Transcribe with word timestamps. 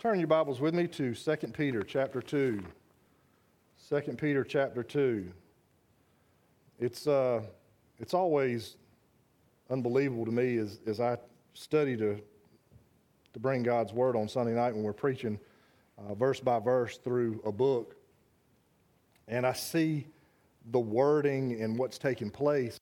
Turn 0.00 0.20
your 0.20 0.28
Bibles 0.28 0.60
with 0.60 0.74
me 0.74 0.86
to 0.86 1.12
2 1.12 1.36
Peter 1.48 1.82
chapter 1.82 2.22
2. 2.22 2.62
2 3.88 4.00
Peter 4.12 4.44
chapter 4.44 4.84
2. 4.84 5.28
It's, 6.78 7.08
uh, 7.08 7.42
it's 7.98 8.14
always 8.14 8.76
unbelievable 9.70 10.24
to 10.24 10.30
me 10.30 10.58
as, 10.58 10.78
as 10.86 11.00
I 11.00 11.18
study 11.54 11.96
to, 11.96 12.20
to 13.32 13.40
bring 13.40 13.64
God's 13.64 13.92
Word 13.92 14.14
on 14.14 14.28
Sunday 14.28 14.54
night 14.54 14.72
when 14.72 14.84
we're 14.84 14.92
preaching 14.92 15.36
uh, 15.98 16.14
verse 16.14 16.38
by 16.38 16.60
verse 16.60 16.98
through 16.98 17.40
a 17.44 17.50
book. 17.50 17.96
And 19.26 19.44
I 19.44 19.52
see 19.52 20.06
the 20.70 20.78
wording 20.78 21.60
and 21.60 21.76
what's 21.76 21.98
taking 21.98 22.30
place 22.30 22.78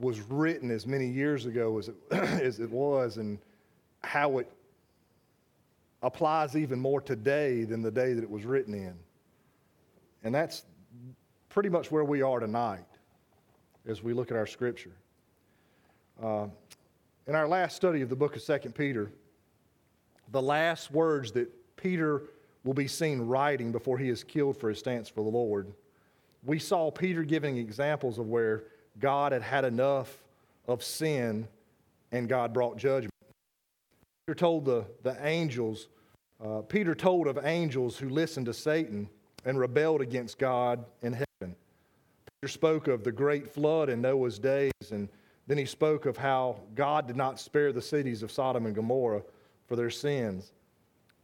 was 0.00 0.22
written 0.22 0.70
as 0.70 0.86
many 0.86 1.08
years 1.08 1.44
ago 1.44 1.78
as 1.78 1.88
it, 1.88 1.96
as 2.10 2.58
it 2.58 2.70
was 2.70 3.18
and 3.18 3.38
how 4.02 4.38
it 4.38 4.50
applies 6.06 6.56
even 6.56 6.78
more 6.78 7.00
today 7.00 7.64
than 7.64 7.82
the 7.82 7.90
day 7.90 8.12
that 8.12 8.22
it 8.22 8.30
was 8.30 8.44
written 8.44 8.72
in. 8.72 8.94
And 10.22 10.32
that's 10.32 10.62
pretty 11.48 11.68
much 11.68 11.90
where 11.90 12.04
we 12.04 12.22
are 12.22 12.38
tonight 12.38 12.86
as 13.88 14.04
we 14.04 14.12
look 14.12 14.30
at 14.30 14.36
our 14.36 14.46
scripture. 14.46 14.92
Uh, 16.22 16.46
in 17.26 17.34
our 17.34 17.48
last 17.48 17.74
study 17.74 18.02
of 18.02 18.08
the 18.08 18.14
book 18.14 18.36
of 18.36 18.44
2 18.44 18.70
Peter, 18.70 19.10
the 20.30 20.40
last 20.40 20.92
words 20.92 21.32
that 21.32 21.50
Peter 21.76 22.22
will 22.62 22.74
be 22.74 22.86
seen 22.86 23.20
writing 23.22 23.72
before 23.72 23.98
he 23.98 24.08
is 24.08 24.22
killed 24.22 24.56
for 24.56 24.68
his 24.68 24.78
stance 24.78 25.08
for 25.08 25.24
the 25.24 25.30
Lord, 25.30 25.72
we 26.44 26.60
saw 26.60 26.88
Peter 26.88 27.24
giving 27.24 27.56
examples 27.56 28.18
of 28.18 28.28
where 28.28 28.62
God 29.00 29.32
had 29.32 29.42
had 29.42 29.64
enough 29.64 30.16
of 30.68 30.84
sin 30.84 31.48
and 32.12 32.28
God 32.28 32.52
brought 32.52 32.76
judgment. 32.76 33.10
Peter 34.26 34.36
told 34.36 34.64
the, 34.64 34.84
the 35.02 35.16
angels, 35.26 35.88
uh, 36.44 36.60
Peter 36.62 36.94
told 36.94 37.26
of 37.26 37.38
angels 37.44 37.96
who 37.96 38.08
listened 38.08 38.46
to 38.46 38.54
Satan 38.54 39.08
and 39.44 39.58
rebelled 39.58 40.00
against 40.00 40.38
God 40.38 40.84
in 41.02 41.12
heaven. 41.12 41.56
Peter 42.40 42.52
spoke 42.52 42.88
of 42.88 43.04
the 43.04 43.12
great 43.12 43.48
flood 43.48 43.88
in 43.88 44.00
Noah's 44.00 44.38
days, 44.38 44.72
and 44.90 45.08
then 45.46 45.56
he 45.56 45.64
spoke 45.64 46.04
of 46.06 46.16
how 46.16 46.60
God 46.74 47.06
did 47.06 47.16
not 47.16 47.40
spare 47.40 47.72
the 47.72 47.80
cities 47.80 48.22
of 48.22 48.32
Sodom 48.32 48.66
and 48.66 48.74
Gomorrah 48.74 49.22
for 49.66 49.76
their 49.76 49.90
sins. 49.90 50.52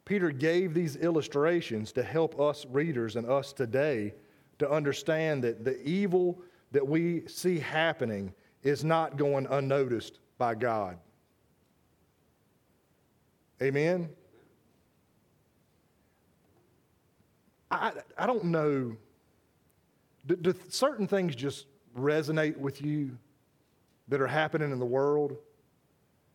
Peter 0.04 0.30
gave 0.30 0.74
these 0.74 0.96
illustrations 0.96 1.92
to 1.92 2.02
help 2.02 2.40
us 2.40 2.66
readers 2.70 3.16
and 3.16 3.28
us 3.28 3.52
today 3.52 4.14
to 4.58 4.70
understand 4.70 5.44
that 5.44 5.64
the 5.64 5.80
evil 5.82 6.40
that 6.72 6.86
we 6.86 7.26
see 7.26 7.58
happening 7.58 8.32
is 8.62 8.84
not 8.84 9.16
going 9.16 9.46
unnoticed 9.50 10.20
by 10.38 10.54
God. 10.54 10.96
Amen? 13.60 14.08
I, 17.72 17.92
I 18.18 18.26
don't 18.26 18.44
know. 18.44 18.96
Do, 20.26 20.36
do 20.36 20.54
certain 20.68 21.06
things 21.06 21.34
just 21.34 21.66
resonate 21.98 22.56
with 22.56 22.82
you 22.82 23.16
that 24.08 24.20
are 24.20 24.26
happening 24.26 24.70
in 24.70 24.78
the 24.78 24.86
world? 24.86 25.36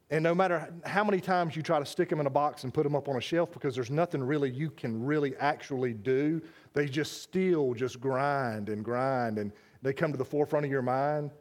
And 0.10 0.24
no 0.24 0.34
matter 0.34 0.74
how 0.86 1.04
many 1.04 1.20
times 1.20 1.56
you 1.56 1.62
try 1.62 1.80
to 1.80 1.86
stick 1.86 2.10
them 2.10 2.20
in 2.20 2.28
a 2.28 2.32
box 2.32 2.64
and 2.64 2.74
put 2.74 2.84
them 2.84 2.96
up 2.96 3.10
on 3.10 3.18
a 3.18 3.22
shelf 3.22 3.52
because 3.52 3.76
there's 3.76 3.92
nothing 3.92 4.24
really 4.24 4.50
you 4.50 4.70
can 4.70 5.04
really 5.04 5.36
actually 5.38 5.94
do, 5.94 6.42
they 6.74 6.86
just 6.86 7.22
still 7.22 7.74
just 7.74 8.00
grind 8.00 8.70
and 8.70 8.84
grind 8.86 9.38
and 9.38 9.52
they 9.82 9.94
come 9.94 10.12
to 10.12 10.18
the 10.18 10.26
forefront 10.26 10.66
of 10.66 10.72
your 10.72 10.82
mind. 10.82 11.32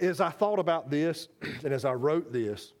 As 0.00 0.20
I 0.20 0.30
thought 0.30 0.58
about 0.58 0.90
this 0.90 1.28
and 1.64 1.72
as 1.72 1.84
I 1.84 1.92
wrote 1.92 2.32
this, 2.32 2.72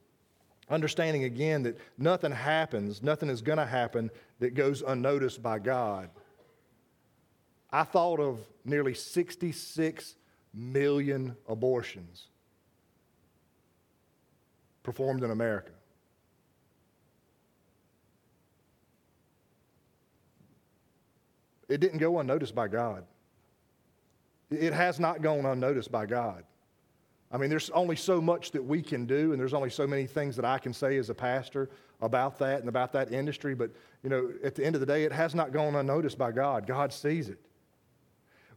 understanding 0.68 1.24
again 1.24 1.62
that 1.64 1.78
nothing 1.98 2.32
happens, 2.32 3.02
nothing 3.02 3.28
is 3.28 3.42
going 3.42 3.58
to 3.58 3.66
happen 3.66 4.10
that 4.40 4.54
goes 4.54 4.82
unnoticed 4.82 5.42
by 5.42 5.58
God. 5.58 6.10
I 7.70 7.84
thought 7.84 8.20
of 8.20 8.40
nearly 8.64 8.94
66 8.94 10.16
million 10.54 11.36
abortions 11.48 12.28
performed 14.82 15.22
in 15.22 15.30
America. 15.30 15.72
It 21.68 21.80
didn't 21.80 21.98
go 21.98 22.20
unnoticed 22.20 22.54
by 22.54 22.68
God. 22.68 23.04
It 24.50 24.72
has 24.72 25.00
not 25.00 25.22
gone 25.22 25.44
unnoticed 25.44 25.90
by 25.90 26.06
God. 26.06 26.44
I 27.36 27.38
mean, 27.38 27.50
there's 27.50 27.68
only 27.68 27.96
so 27.96 28.18
much 28.18 28.52
that 28.52 28.64
we 28.64 28.80
can 28.80 29.04
do, 29.04 29.32
and 29.32 29.38
there's 29.38 29.52
only 29.52 29.68
so 29.68 29.86
many 29.86 30.06
things 30.06 30.36
that 30.36 30.46
I 30.46 30.56
can 30.56 30.72
say 30.72 30.96
as 30.96 31.10
a 31.10 31.14
pastor 31.14 31.68
about 32.00 32.38
that 32.38 32.60
and 32.60 32.68
about 32.70 32.94
that 32.94 33.12
industry. 33.12 33.54
But, 33.54 33.72
you 34.02 34.08
know, 34.08 34.32
at 34.42 34.54
the 34.54 34.64
end 34.64 34.74
of 34.74 34.80
the 34.80 34.86
day, 34.86 35.04
it 35.04 35.12
has 35.12 35.34
not 35.34 35.52
gone 35.52 35.74
unnoticed 35.74 36.16
by 36.16 36.32
God. 36.32 36.66
God 36.66 36.94
sees 36.94 37.28
it. 37.28 37.38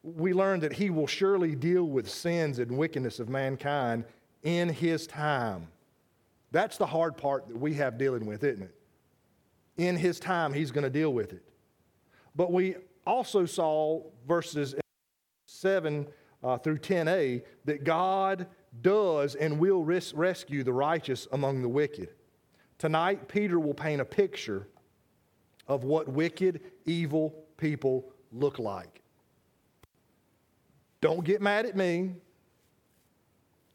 We 0.01 0.31
learn 0.31 0.61
that 0.61 0.71
He 0.71 0.91
will 0.91 1.07
surely 1.07 1.55
deal 1.55 1.83
with 1.83 2.09
sins 2.09 2.57
and 2.57 2.77
wickedness 2.77 3.19
of 3.19 3.27
mankind 3.27 4.05
in 4.43 4.69
His 4.69 5.07
time. 5.07 5.67
That's 6.51 6.77
the 6.77 6.85
hard 6.85 7.17
part 7.17 7.49
that 7.49 7.57
we 7.57 7.73
have 7.73 7.97
dealing 7.97 8.25
with, 8.25 8.45
isn't 8.45 8.63
it? 8.63 8.75
In 9.75 9.97
His 9.97 10.21
time, 10.21 10.53
He's 10.53 10.71
going 10.71 10.85
to 10.85 10.89
deal 10.89 11.11
with 11.11 11.33
it. 11.33 11.43
But 12.33 12.53
we 12.53 12.77
also 13.05 13.45
saw 13.45 14.03
verses 14.25 14.73
7 15.47 16.07
uh, 16.41 16.57
through 16.59 16.77
10a 16.77 17.43
that 17.65 17.83
God 17.83 18.47
does 18.81 19.35
and 19.35 19.59
will 19.59 19.83
res- 19.83 20.13
rescue 20.13 20.63
the 20.63 20.73
righteous 20.73 21.27
among 21.31 21.61
the 21.61 21.69
wicked. 21.69 22.09
Tonight, 22.77 23.27
Peter 23.27 23.59
will 23.59 23.73
paint 23.73 24.01
a 24.01 24.05
picture 24.05 24.67
of 25.67 25.83
what 25.83 26.07
wicked, 26.07 26.61
evil 26.85 27.33
people 27.57 28.11
look 28.31 28.59
like. 28.59 29.01
Don't 31.01 31.23
get 31.23 31.41
mad 31.41 31.65
at 31.65 31.75
me. 31.75 32.15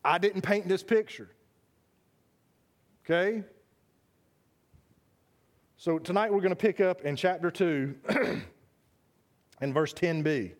I 0.05 0.19
didn't 0.19 0.43
paint 0.43 0.69
this 0.69 0.83
picture. 0.83 1.31
Okay? 3.05 3.45
So 5.77 5.99
tonight 5.99 6.33
we're 6.33 6.41
going 6.41 6.51
to 6.51 6.57
pick 6.57 6.81
up 6.81 7.03
in 7.03 7.17
chapter 7.17 7.51
2 7.51 7.95
and 9.61 9.75
verse 9.75 9.93
10b. 9.93 10.53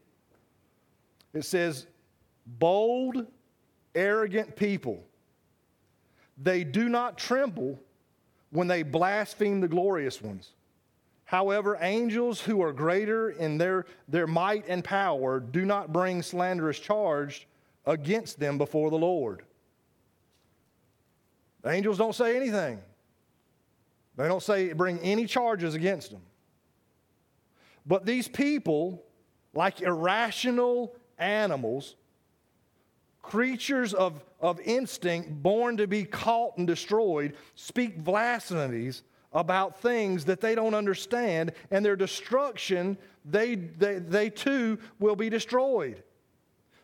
It 1.33 1.45
says, 1.45 1.87
Bold, 2.47 3.27
arrogant 3.95 4.57
people, 4.57 5.03
they 6.37 6.65
do 6.65 6.89
not 6.89 7.19
tremble 7.19 7.79
when 8.51 8.69
they 8.69 8.83
blaspheme 8.83 9.61
the 9.61 9.69
glorious 9.69 10.21
ones. 10.23 10.53
However, 11.25 11.79
angels 11.81 12.41
who 12.41 12.63
are 12.63 12.73
greater 12.73 13.31
in 13.31 13.59
their, 13.59 13.87
their 14.09 14.27
might 14.27 14.67
and 14.69 14.85
power 14.85 15.41
do 15.41 15.65
not 15.65 15.93
bring 15.93 16.23
slanderous 16.23 16.79
charge 16.79 17.47
against 17.87 18.39
them 18.39 18.59
before 18.59 18.91
the 18.91 18.99
Lord. 18.99 19.43
Angels 21.67 21.99
don't 21.99 22.15
say 22.15 22.37
anything. 22.37 22.79
They 24.17 24.29
don't 24.29 24.43
say 24.43 24.73
bring 24.73 24.99
any 25.01 25.27
charges 25.27 25.75
against 25.75 26.11
them. 26.11 26.23
But 27.87 28.07
these 28.07 28.29
people, 28.29 29.03
like 29.55 29.81
irrational 29.81 30.95
animals, 31.19 31.97
creatures 33.25 33.95
of, 33.95 34.23
of 34.39 34.61
instinct 34.61 35.43
born 35.43 35.79
to 35.79 35.87
be 35.87 36.05
caught 36.05 36.57
and 36.59 36.67
destroyed, 36.67 37.35
speak 37.55 38.05
blasphemies 38.05 39.03
about 39.33 39.81
things 39.81 40.27
that 40.27 40.41
they 40.41 40.55
don't 40.55 40.75
understand, 40.75 41.53
and 41.71 41.85
their 41.85 41.97
destruction, 41.97 42.97
they, 43.25 43.55
they, 43.55 43.99
they 43.99 44.31
too 44.31 44.79
will 45.01 45.17
be 45.17 45.31
destroyed. 45.31 46.03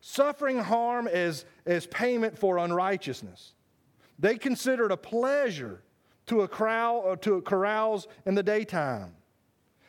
Suffering 0.01 0.59
harm 0.59 1.06
as, 1.06 1.45
as 1.67 1.87
payment 1.87 2.37
for 2.39 2.59
unrighteousness. 2.59 3.53
They 4.19 4.37
consider 4.37 4.87
it 4.87 4.93
a 4.93 4.97
pleasure 4.97 5.83
to, 6.27 6.41
a 6.41 6.49
crowd, 6.49 7.01
uh, 7.07 7.17
to 7.17 7.34
a 7.34 7.43
carouse 7.43 8.09
in 8.25 8.34
the 8.34 8.42
daytime. 8.42 9.15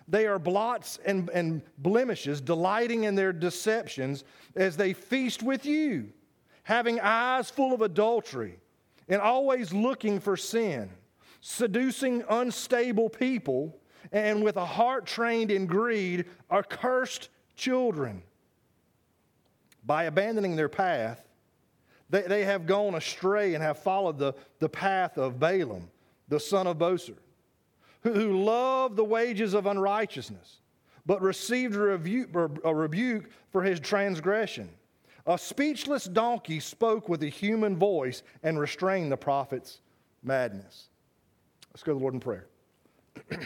They 0.08 0.28
are 0.28 0.38
blots 0.38 1.00
and, 1.06 1.30
and 1.30 1.62
blemishes, 1.78 2.42
delighting 2.42 3.06
in 3.06 3.16
their 3.16 3.32
deceptions 3.32 4.26
as 4.56 4.76
they 4.76 4.92
feast 4.92 5.42
with 5.42 5.66
you, 5.66 6.10
having 6.72 7.02
eyes 7.02 7.50
full 7.50 7.74
of 7.74 7.82
adultery 7.82 8.58
and 9.10 9.22
always 9.22 9.74
looking 9.74 10.22
for 10.22 10.38
sin, 10.38 10.90
seducing 11.42 12.24
unstable 12.30 13.10
people, 13.10 13.78
and 14.14 14.42
with 14.42 14.56
a 14.56 14.66
heart 14.66 15.06
trained 15.06 15.52
in 15.52 15.66
greed, 15.66 16.26
are 16.50 16.64
cursed 16.64 17.28
children. 17.58 18.24
By 19.86 20.06
abandoning 20.06 20.56
their 20.56 20.70
path, 20.70 21.28
they, 22.10 22.22
they 22.22 22.46
have 22.46 22.66
gone 22.66 22.96
astray 22.96 23.54
and 23.54 23.62
have 23.62 23.80
followed 23.80 24.18
the, 24.18 24.34
the 24.60 24.70
path 24.70 25.18
of 25.18 25.40
Balaam, 25.40 25.90
the 26.30 26.40
son 26.40 26.68
of 26.68 26.78
Bosor 26.78 27.18
who, 28.04 28.14
who 28.14 28.44
loved 28.46 28.96
the 28.96 29.04
wages 29.04 29.54
of 29.54 29.66
unrighteousness, 29.66 30.62
but 31.06 31.22
received 31.22 31.76
a 31.76 31.80
rebuke, 31.80 32.30
a 32.64 32.74
rebuke 32.74 33.30
for 33.52 33.62
his 33.62 33.78
transgression. 33.82 34.70
A 35.26 35.38
speechless 35.38 36.06
donkey 36.06 36.60
spoke 36.60 37.08
with 37.08 37.24
a 37.24 37.30
human 37.30 37.78
voice 37.78 38.24
and 38.44 38.60
restrained 38.60 39.12
the 39.12 39.18
prophet's 39.18 39.80
madness. 40.24 40.90
Let's 41.72 41.84
go 41.84 41.94
to 41.94 41.98
the 41.98 42.02
Lord 42.02 42.14
in 42.14 42.20
prayer. 42.20 42.48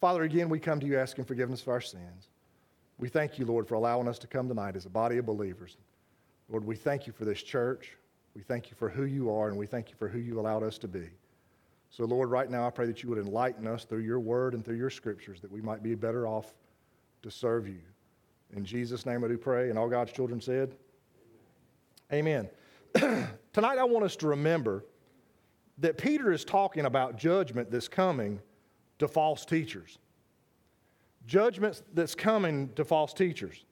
Father, 0.00 0.22
again, 0.22 0.48
we 0.48 0.60
come 0.60 0.78
to 0.80 0.86
you 0.86 0.98
asking 0.98 1.24
forgiveness 1.24 1.60
for 1.60 1.72
our 1.72 1.80
sins. 1.80 2.28
We 2.98 3.08
thank 3.08 3.38
you, 3.38 3.46
Lord, 3.46 3.66
for 3.66 3.74
allowing 3.74 4.08
us 4.08 4.18
to 4.20 4.26
come 4.26 4.48
tonight 4.48 4.76
as 4.76 4.86
a 4.86 4.90
body 4.90 5.18
of 5.18 5.26
believers. 5.26 5.76
Lord, 6.48 6.64
we 6.64 6.76
thank 6.76 7.06
you 7.06 7.12
for 7.12 7.24
this 7.24 7.42
church. 7.42 7.96
We 8.34 8.42
thank 8.42 8.70
you 8.70 8.76
for 8.76 8.88
who 8.88 9.04
you 9.04 9.30
are, 9.30 9.48
and 9.48 9.56
we 9.56 9.66
thank 9.66 9.90
you 9.90 9.96
for 9.96 10.08
who 10.08 10.18
you 10.18 10.38
allowed 10.38 10.62
us 10.62 10.78
to 10.78 10.88
be. 10.88 11.08
So, 11.90 12.04
Lord, 12.04 12.30
right 12.30 12.50
now 12.50 12.66
I 12.66 12.70
pray 12.70 12.86
that 12.86 13.02
you 13.02 13.08
would 13.08 13.18
enlighten 13.18 13.66
us 13.66 13.84
through 13.84 14.00
your 14.00 14.20
word 14.20 14.54
and 14.54 14.64
through 14.64 14.76
your 14.76 14.90
scriptures 14.90 15.40
that 15.40 15.50
we 15.50 15.60
might 15.60 15.82
be 15.82 15.94
better 15.94 16.26
off 16.26 16.54
to 17.22 17.30
serve 17.30 17.66
you. 17.66 17.80
In 18.56 18.64
Jesus' 18.64 19.04
name 19.04 19.24
I 19.24 19.28
do 19.28 19.38
pray, 19.38 19.70
and 19.70 19.78
all 19.78 19.88
God's 19.88 20.12
children 20.12 20.40
said, 20.40 20.74
Amen. 22.12 22.48
Tonight 22.94 23.78
I 23.78 23.84
want 23.84 24.04
us 24.04 24.16
to 24.16 24.28
remember 24.28 24.84
that 25.78 25.98
Peter 25.98 26.32
is 26.32 26.44
talking 26.44 26.86
about 26.86 27.16
judgment 27.16 27.70
that's 27.70 27.88
coming 27.88 28.40
to 28.98 29.06
false 29.06 29.44
teachers. 29.44 29.98
Judgment 31.26 31.82
that's 31.92 32.14
coming 32.14 32.70
to 32.74 32.84
false 32.84 33.12
teachers. 33.12 33.64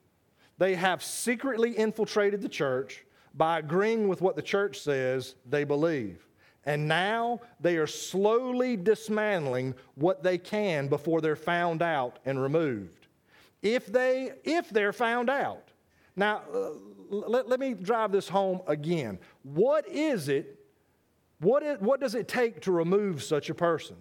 They 0.59 0.75
have 0.75 1.03
secretly 1.03 1.73
infiltrated 1.73 2.43
the 2.43 2.49
church 2.49 3.05
by 3.35 3.59
agreeing 3.59 4.09
with 4.09 4.21
what 4.21 4.37
the 4.37 4.43
church 4.43 4.81
says 4.81 5.35
they 5.49 5.65
believe. 5.65 6.27
And 6.65 6.89
now 6.89 7.41
they 7.61 7.77
are 7.77 7.87
slowly 7.87 8.77
dismantling 8.77 9.75
what 9.95 10.23
they 10.23 10.37
can 10.37 10.89
before 10.89 11.21
they're 11.21 11.37
found 11.37 11.81
out 11.81 12.19
and 12.25 12.43
removed. 12.43 13.06
If, 13.63 13.87
they, 13.87 14.33
if 14.45 14.71
they're 14.71 14.93
found 14.93 15.31
out. 15.31 15.71
Now, 16.15 16.43
uh, 16.53 16.71
let, 17.11 17.49
let 17.49 17.61
me 17.61 17.75
drive 17.75 18.13
this 18.13 18.29
home 18.29 18.61
again. 18.67 19.19
What 19.43 19.89
is 19.89 20.29
it, 20.29 20.59
what, 21.41 21.63
is, 21.63 21.79
what 21.81 22.01
does 22.01 22.15
it 22.15 22.29
take 22.29 22.61
to 22.63 22.73
remove 22.73 23.23
such 23.23 23.51
a 23.51 23.55
person? 23.55 23.97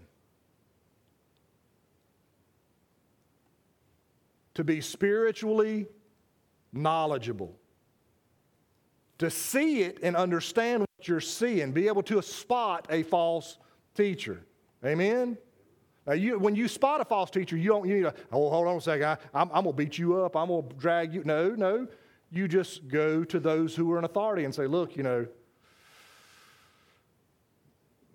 To 4.56 4.64
be 4.64 4.82
spiritually 4.82 5.88
knowledgeable 6.72 7.56
to 9.18 9.30
see 9.30 9.82
it 9.82 10.00
and 10.04 10.16
understand 10.16 10.82
what 10.82 11.08
you're 11.08 11.22
seeing, 11.22 11.72
be 11.72 11.88
able 11.88 12.04
to 12.04 12.22
spot 12.22 12.88
a 12.90 13.04
false 13.04 13.58
teacher. 13.96 14.46
Amen? 14.84 15.38
Now, 16.08 16.14
you, 16.14 16.38
when 16.38 16.56
you 16.56 16.68
spot 16.68 17.02
a 17.02 17.06
false 17.06 17.32
teacher, 17.32 17.58
you 17.58 17.70
don't 17.70 17.88
you 17.88 17.96
need 17.96 18.04
to, 18.04 18.14
oh, 18.32 18.50
hold 18.50 18.68
on 18.68 18.78
a 18.78 18.82
second, 18.82 19.06
I, 19.06 19.18
I'm, 19.34 19.50
I'm 19.52 19.64
going 19.64 19.76
to 19.76 19.84
beat 19.84 19.98
you 19.98 20.22
up, 20.22 20.36
I'm 20.36 20.50
going 20.50 20.70
to 20.70 20.76
drag 20.76 21.14
you. 21.14 21.24
No, 21.24 21.50
no. 21.50 21.88
You 22.32 22.48
just 22.48 22.88
go 22.88 23.24
to 23.24 23.40
those 23.40 23.76
who 23.76 23.92
are 23.92 23.98
in 23.98 24.04
authority 24.04 24.44
and 24.46 24.54
say, 24.54 24.68
look, 24.68 24.96
you 24.96 25.04
know, 25.04 25.26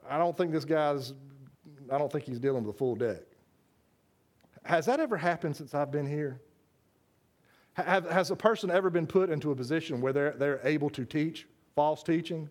I 0.09 0.19
don't 0.19 0.37
think 0.37 0.53
this 0.53 0.65
guy's, 0.65 1.15
I 1.91 1.99
don't 1.99 2.11
think 2.11 2.25
he's 2.25 2.39
dealing 2.39 2.65
with 2.65 2.75
a 2.75 2.79
full 2.79 2.97
deck. 2.97 3.23
Has 4.65 4.87
that 4.87 5.01
ever 5.01 5.17
happened 5.17 5.57
since 5.57 5.75
I've 5.75 5.91
been 5.91 6.07
here? 6.07 6.41
Have, 7.75 8.09
has 8.11 8.31
a 8.31 8.37
person 8.37 8.71
ever 8.71 8.91
been 8.91 9.07
put 9.07 9.31
into 9.31 9.53
a 9.53 9.57
position 9.57 10.01
where 10.01 10.13
they're, 10.13 10.33
they're 10.33 10.61
able 10.65 10.91
to 10.91 11.05
teach 11.05 11.47
false 11.75 12.03
teaching? 12.03 12.49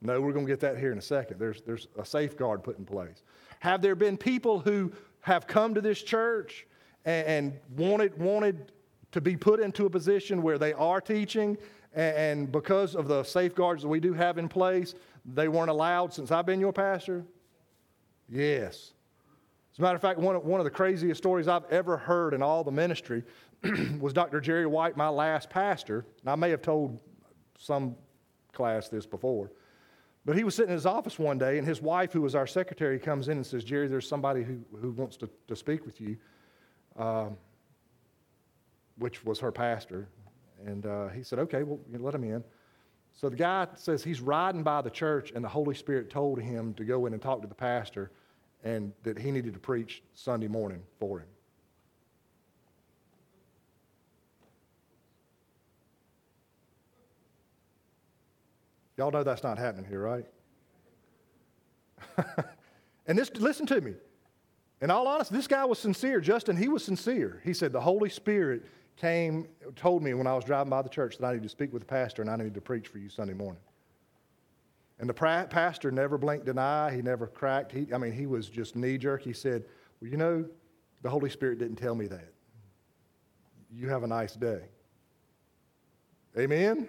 No, 0.00 0.20
we're 0.20 0.32
going 0.32 0.46
to 0.46 0.52
get 0.52 0.60
that 0.60 0.78
here 0.78 0.90
in 0.90 0.98
a 0.98 1.02
second. 1.02 1.38
There's, 1.38 1.62
there's 1.62 1.88
a 1.98 2.04
safeguard 2.04 2.64
put 2.64 2.78
in 2.78 2.84
place. 2.84 3.22
Have 3.62 3.80
there 3.80 3.94
been 3.94 4.16
people 4.16 4.58
who 4.58 4.90
have 5.20 5.46
come 5.46 5.72
to 5.74 5.80
this 5.80 6.02
church 6.02 6.66
and, 7.04 7.52
wanted, 7.76 8.18
wanted 8.20 8.72
to 9.12 9.20
be 9.20 9.36
put 9.36 9.60
into 9.60 9.86
a 9.86 9.90
position 9.90 10.42
where 10.42 10.58
they 10.58 10.72
are 10.72 11.00
teaching, 11.00 11.56
and, 11.94 12.16
and 12.16 12.52
because 12.52 12.96
of 12.96 13.06
the 13.06 13.22
safeguards 13.22 13.82
that 13.82 13.88
we 13.88 14.00
do 14.00 14.14
have 14.14 14.36
in 14.36 14.48
place, 14.48 14.96
they 15.24 15.46
weren't 15.46 15.70
allowed 15.70 16.12
since 16.12 16.32
I've 16.32 16.44
been 16.44 16.58
your 16.58 16.72
pastor? 16.72 17.24
Yes. 18.28 18.94
As 19.72 19.78
a 19.78 19.82
matter 19.82 19.94
of 19.94 20.02
fact, 20.02 20.18
one 20.18 20.34
of, 20.34 20.44
one 20.44 20.58
of 20.58 20.64
the 20.64 20.70
craziest 20.70 21.18
stories 21.18 21.46
I've 21.46 21.70
ever 21.70 21.96
heard 21.96 22.34
in 22.34 22.42
all 22.42 22.64
the 22.64 22.72
ministry 22.72 23.22
was 24.00 24.12
Dr. 24.12 24.40
Jerry 24.40 24.66
White, 24.66 24.96
my 24.96 25.08
last 25.08 25.50
pastor. 25.50 26.04
And 26.22 26.30
I 26.30 26.34
may 26.34 26.50
have 26.50 26.62
told 26.62 26.98
some 27.60 27.94
class 28.52 28.88
this 28.88 29.06
before. 29.06 29.52
But 30.24 30.36
he 30.36 30.44
was 30.44 30.54
sitting 30.54 30.70
in 30.70 30.74
his 30.74 30.86
office 30.86 31.18
one 31.18 31.38
day, 31.38 31.58
and 31.58 31.66
his 31.66 31.82
wife, 31.82 32.12
who 32.12 32.20
was 32.20 32.34
our 32.34 32.46
secretary, 32.46 32.98
comes 32.98 33.28
in 33.28 33.38
and 33.38 33.46
says, 33.46 33.64
Jerry, 33.64 33.88
there's 33.88 34.08
somebody 34.08 34.44
who, 34.44 34.60
who 34.80 34.92
wants 34.92 35.16
to, 35.18 35.28
to 35.48 35.56
speak 35.56 35.84
with 35.84 36.00
you, 36.00 36.16
um, 36.96 37.36
which 38.98 39.24
was 39.24 39.40
her 39.40 39.50
pastor. 39.50 40.08
And 40.64 40.86
uh, 40.86 41.08
he 41.08 41.24
said, 41.24 41.40
Okay, 41.40 41.64
well, 41.64 41.80
let 41.98 42.14
him 42.14 42.22
in. 42.22 42.44
So 43.12 43.28
the 43.28 43.36
guy 43.36 43.66
says 43.74 44.02
he's 44.02 44.20
riding 44.20 44.62
by 44.62 44.80
the 44.80 44.90
church, 44.90 45.32
and 45.34 45.44
the 45.44 45.48
Holy 45.48 45.74
Spirit 45.74 46.08
told 46.08 46.40
him 46.40 46.72
to 46.74 46.84
go 46.84 47.06
in 47.06 47.12
and 47.12 47.20
talk 47.20 47.42
to 47.42 47.48
the 47.48 47.54
pastor 47.54 48.12
and 48.64 48.92
that 49.02 49.18
he 49.18 49.30
needed 49.30 49.54
to 49.54 49.60
preach 49.60 50.02
Sunday 50.14 50.48
morning 50.48 50.82
for 50.98 51.18
him. 51.18 51.26
Y'all 59.02 59.10
know 59.10 59.24
that's 59.24 59.42
not 59.42 59.58
happening 59.58 59.84
here, 59.84 59.98
right? 59.98 60.24
and 63.08 63.18
this, 63.18 63.32
listen 63.34 63.66
to 63.66 63.80
me. 63.80 63.94
In 64.80 64.92
all 64.92 65.08
honesty, 65.08 65.34
this 65.34 65.48
guy 65.48 65.64
was 65.64 65.80
sincere. 65.80 66.20
Justin, 66.20 66.56
he 66.56 66.68
was 66.68 66.84
sincere. 66.84 67.40
He 67.42 67.52
said, 67.52 67.72
The 67.72 67.80
Holy 67.80 68.08
Spirit 68.08 68.64
came, 68.96 69.48
told 69.74 70.04
me 70.04 70.14
when 70.14 70.28
I 70.28 70.34
was 70.36 70.44
driving 70.44 70.70
by 70.70 70.82
the 70.82 70.88
church 70.88 71.18
that 71.18 71.26
I 71.26 71.32
need 71.32 71.42
to 71.42 71.48
speak 71.48 71.72
with 71.72 71.82
the 71.82 71.86
pastor 71.86 72.22
and 72.22 72.30
I 72.30 72.36
need 72.36 72.54
to 72.54 72.60
preach 72.60 72.86
for 72.86 72.98
you 72.98 73.08
Sunday 73.08 73.34
morning. 73.34 73.60
And 75.00 75.10
the 75.10 75.14
pastor 75.14 75.90
never 75.90 76.16
blinked 76.16 76.46
an 76.46 76.58
eye. 76.58 76.94
He 76.94 77.02
never 77.02 77.26
cracked. 77.26 77.72
He, 77.72 77.92
I 77.92 77.98
mean, 77.98 78.12
he 78.12 78.26
was 78.26 78.48
just 78.48 78.76
knee 78.76 78.98
jerk. 78.98 79.22
He 79.22 79.32
said, 79.32 79.64
Well, 80.00 80.12
you 80.12 80.16
know, 80.16 80.44
the 81.02 81.10
Holy 81.10 81.28
Spirit 81.28 81.58
didn't 81.58 81.74
tell 81.74 81.96
me 81.96 82.06
that. 82.06 82.32
You 83.74 83.88
have 83.88 84.04
a 84.04 84.06
nice 84.06 84.34
day. 84.34 84.60
Amen? 86.38 86.86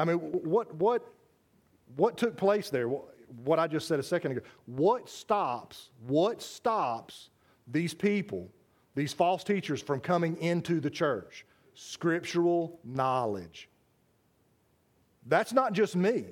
I 0.00 0.04
mean, 0.04 0.16
what, 0.16 0.74
what, 0.76 1.06
what 1.96 2.16
took 2.16 2.36
place 2.36 2.70
there? 2.70 2.88
What 2.88 3.58
I 3.58 3.66
just 3.66 3.86
said 3.86 4.00
a 4.00 4.02
second 4.02 4.32
ago. 4.32 4.40
What 4.64 5.10
stops, 5.10 5.90
what 6.06 6.40
stops 6.40 7.28
these 7.68 7.92
people, 7.92 8.48
these 8.94 9.12
false 9.12 9.44
teachers, 9.44 9.82
from 9.82 10.00
coming 10.00 10.38
into 10.38 10.80
the 10.80 10.88
church? 10.88 11.44
Scriptural 11.74 12.80
knowledge. 12.82 13.68
That's 15.26 15.52
not 15.52 15.74
just 15.74 15.94
me. 15.94 16.24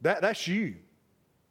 That, 0.00 0.20
that's 0.20 0.48
you. 0.48 0.74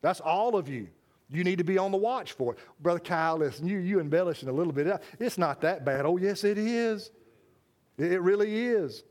That's 0.01 0.19
all 0.19 0.57
of 0.57 0.67
you. 0.67 0.89
You 1.29 1.45
need 1.45 1.59
to 1.59 1.63
be 1.63 1.77
on 1.77 1.91
the 1.91 1.97
watch 1.97 2.33
for 2.33 2.53
it. 2.53 2.59
Brother 2.81 2.99
Kyle, 2.99 3.37
listen, 3.37 3.67
you, 3.67 3.79
you 3.79 4.01
embellishing 4.01 4.49
a 4.49 4.51
little 4.51 4.73
bit. 4.73 5.01
It's 5.17 5.37
not 5.37 5.61
that 5.61 5.85
bad. 5.85 6.05
Oh, 6.05 6.17
yes, 6.17 6.43
it 6.43 6.57
is. 6.57 7.09
It 7.97 8.21
really 8.21 8.65
is. 8.67 9.03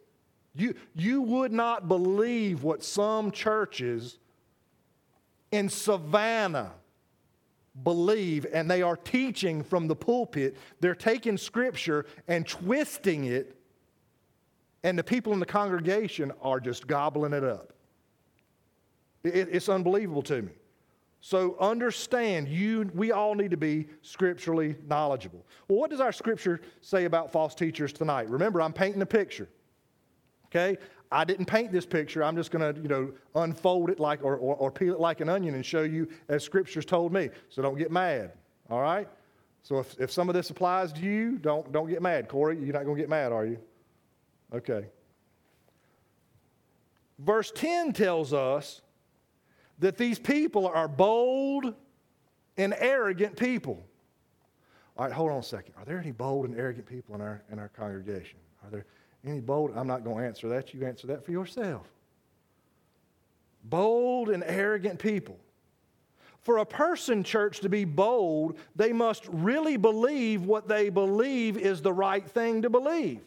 You, 0.55 0.75
you 0.95 1.23
would 1.23 1.53
not 1.53 1.89
believe 1.89 2.63
what 2.63 2.85
some 2.85 3.31
churches 3.31 4.19
in 5.51 5.69
Savannah 5.69 6.73
believe, 7.85 8.47
and 8.53 8.71
they 8.71 8.83
are 8.83 8.97
teaching 8.97 9.63
from 9.63 9.89
the 9.89 9.97
pulpit. 9.97 10.57
They're 10.81 10.95
taking 10.95 11.39
scripture 11.39 12.07
and 12.29 12.47
twisting 12.47 13.25
it, 13.25 13.57
and 14.83 14.99
the 14.99 15.05
people 15.05 15.33
in 15.33 15.41
the 15.41 15.47
congregation 15.47 16.33
are 16.43 16.61
just 16.61 16.87
gobbling 16.87 17.33
it 17.33 17.45
up. 17.45 17.73
It, 19.25 19.49
it's 19.51 19.69
unbelievable 19.69 20.23
to 20.23 20.43
me. 20.43 20.53
So 21.21 21.57
understand, 21.61 22.49
you, 22.49 22.91
we 22.95 23.13
all 23.13 23.35
need 23.37 23.53
to 23.53 23.57
be 23.57 23.87
scripturally 24.03 24.75
knowledgeable. 24.89 25.47
Well, 25.69 25.79
what 25.79 25.91
does 25.91 26.01
our 26.01 26.11
scripture 26.11 26.61
say 26.81 27.05
about 27.05 27.31
false 27.31 27.55
teachers 27.55 27.93
tonight? 27.93 28.29
Remember, 28.29 28.61
I'm 28.61 28.73
painting 28.73 29.01
a 29.03 29.07
picture. 29.07 29.49
Okay? 30.55 30.77
I 31.11 31.25
didn't 31.25 31.47
paint 31.47 31.73
this 31.73 31.87
picture. 31.87 32.23
I'm 32.23 32.37
just 32.37 32.51
going 32.51 32.75
to, 32.75 32.81
you 32.81 32.89
know, 32.89 33.13
unfold 33.35 33.91
it 33.91 33.99
like 33.99 34.23
or, 34.23 34.37
or, 34.37 34.57
or 34.57 34.71
peel 34.71 34.95
it 34.95 35.01
like 35.01 35.21
an 35.21 35.29
onion 35.29 35.55
and 35.55 35.65
show 35.65 35.83
you 35.83 36.09
as 36.29 36.45
Scripture's 36.45 36.85
told 36.85 37.13
me. 37.13 37.31
So 37.49 37.63
don't 37.63 37.77
get 37.77 37.91
mad. 37.91 38.33
All 38.71 38.81
right? 38.81 39.09
So 39.63 39.79
if, 39.79 39.99
if 40.01 40.11
some 40.11 40.29
of 40.29 40.35
this 40.35 40.51
applies 40.51 40.93
to 40.95 41.01
you, 41.01 41.39
don't, 41.39 41.71
don't 41.73 41.89
get 41.89 42.03
mad. 42.03 42.29
Corey, 42.29 42.59
you're 42.59 42.73
not 42.73 42.85
going 42.85 42.97
to 42.97 43.03
get 43.03 43.09
mad, 43.09 43.33
are 43.33 43.47
you? 43.47 43.59
Okay. 44.55 44.87
Verse 47.19 47.53
10 47.55 47.93
tells 47.93 48.33
us 48.33 48.83
that 49.79 49.97
these 49.97 50.19
people 50.19 50.67
are 50.67 50.89
bold 50.89 51.75
and 52.57 52.75
arrogant 52.79 53.37
people. 53.37 53.83
All 54.97 55.07
right, 55.07 55.13
hold 55.13 55.31
on 55.31 55.39
a 55.39 55.43
second. 55.43 55.75
Are 55.79 55.85
there 55.85 55.99
any 55.99 56.11
bold 56.11 56.47
and 56.47 56.59
arrogant 56.59 56.87
people 56.87 57.15
in 57.15 57.21
our, 57.21 57.43
in 57.51 57.59
our 57.59 57.69
congregation? 57.69 58.39
Are 58.65 58.71
there 58.71 58.87
any 59.25 59.41
bold? 59.41 59.73
I'm 59.77 59.87
not 59.87 60.05
going 60.05 60.19
to 60.19 60.25
answer 60.25 60.49
that. 60.49 60.75
You 60.75 60.87
answer 60.87 61.07
that 61.09 61.25
for 61.25 61.31
yourself. 61.31 61.87
Bold 63.65 64.29
and 64.31 64.43
arrogant 64.45 64.99
people. 64.99 65.39
For 66.41 66.59
a 66.59 66.67
person, 66.67 67.23
church, 67.23 67.61
to 67.61 67.69
be 67.69 67.85
bold, 67.85 68.59
they 68.75 68.93
must 68.93 69.27
really 69.29 69.77
believe 69.77 70.45
what 70.45 70.67
they 70.67 70.89
believe 70.89 71.57
is 71.57 71.83
the 71.83 71.93
right 71.93 72.29
thing 72.29 72.63
to 72.63 72.71
believe. 72.71 73.21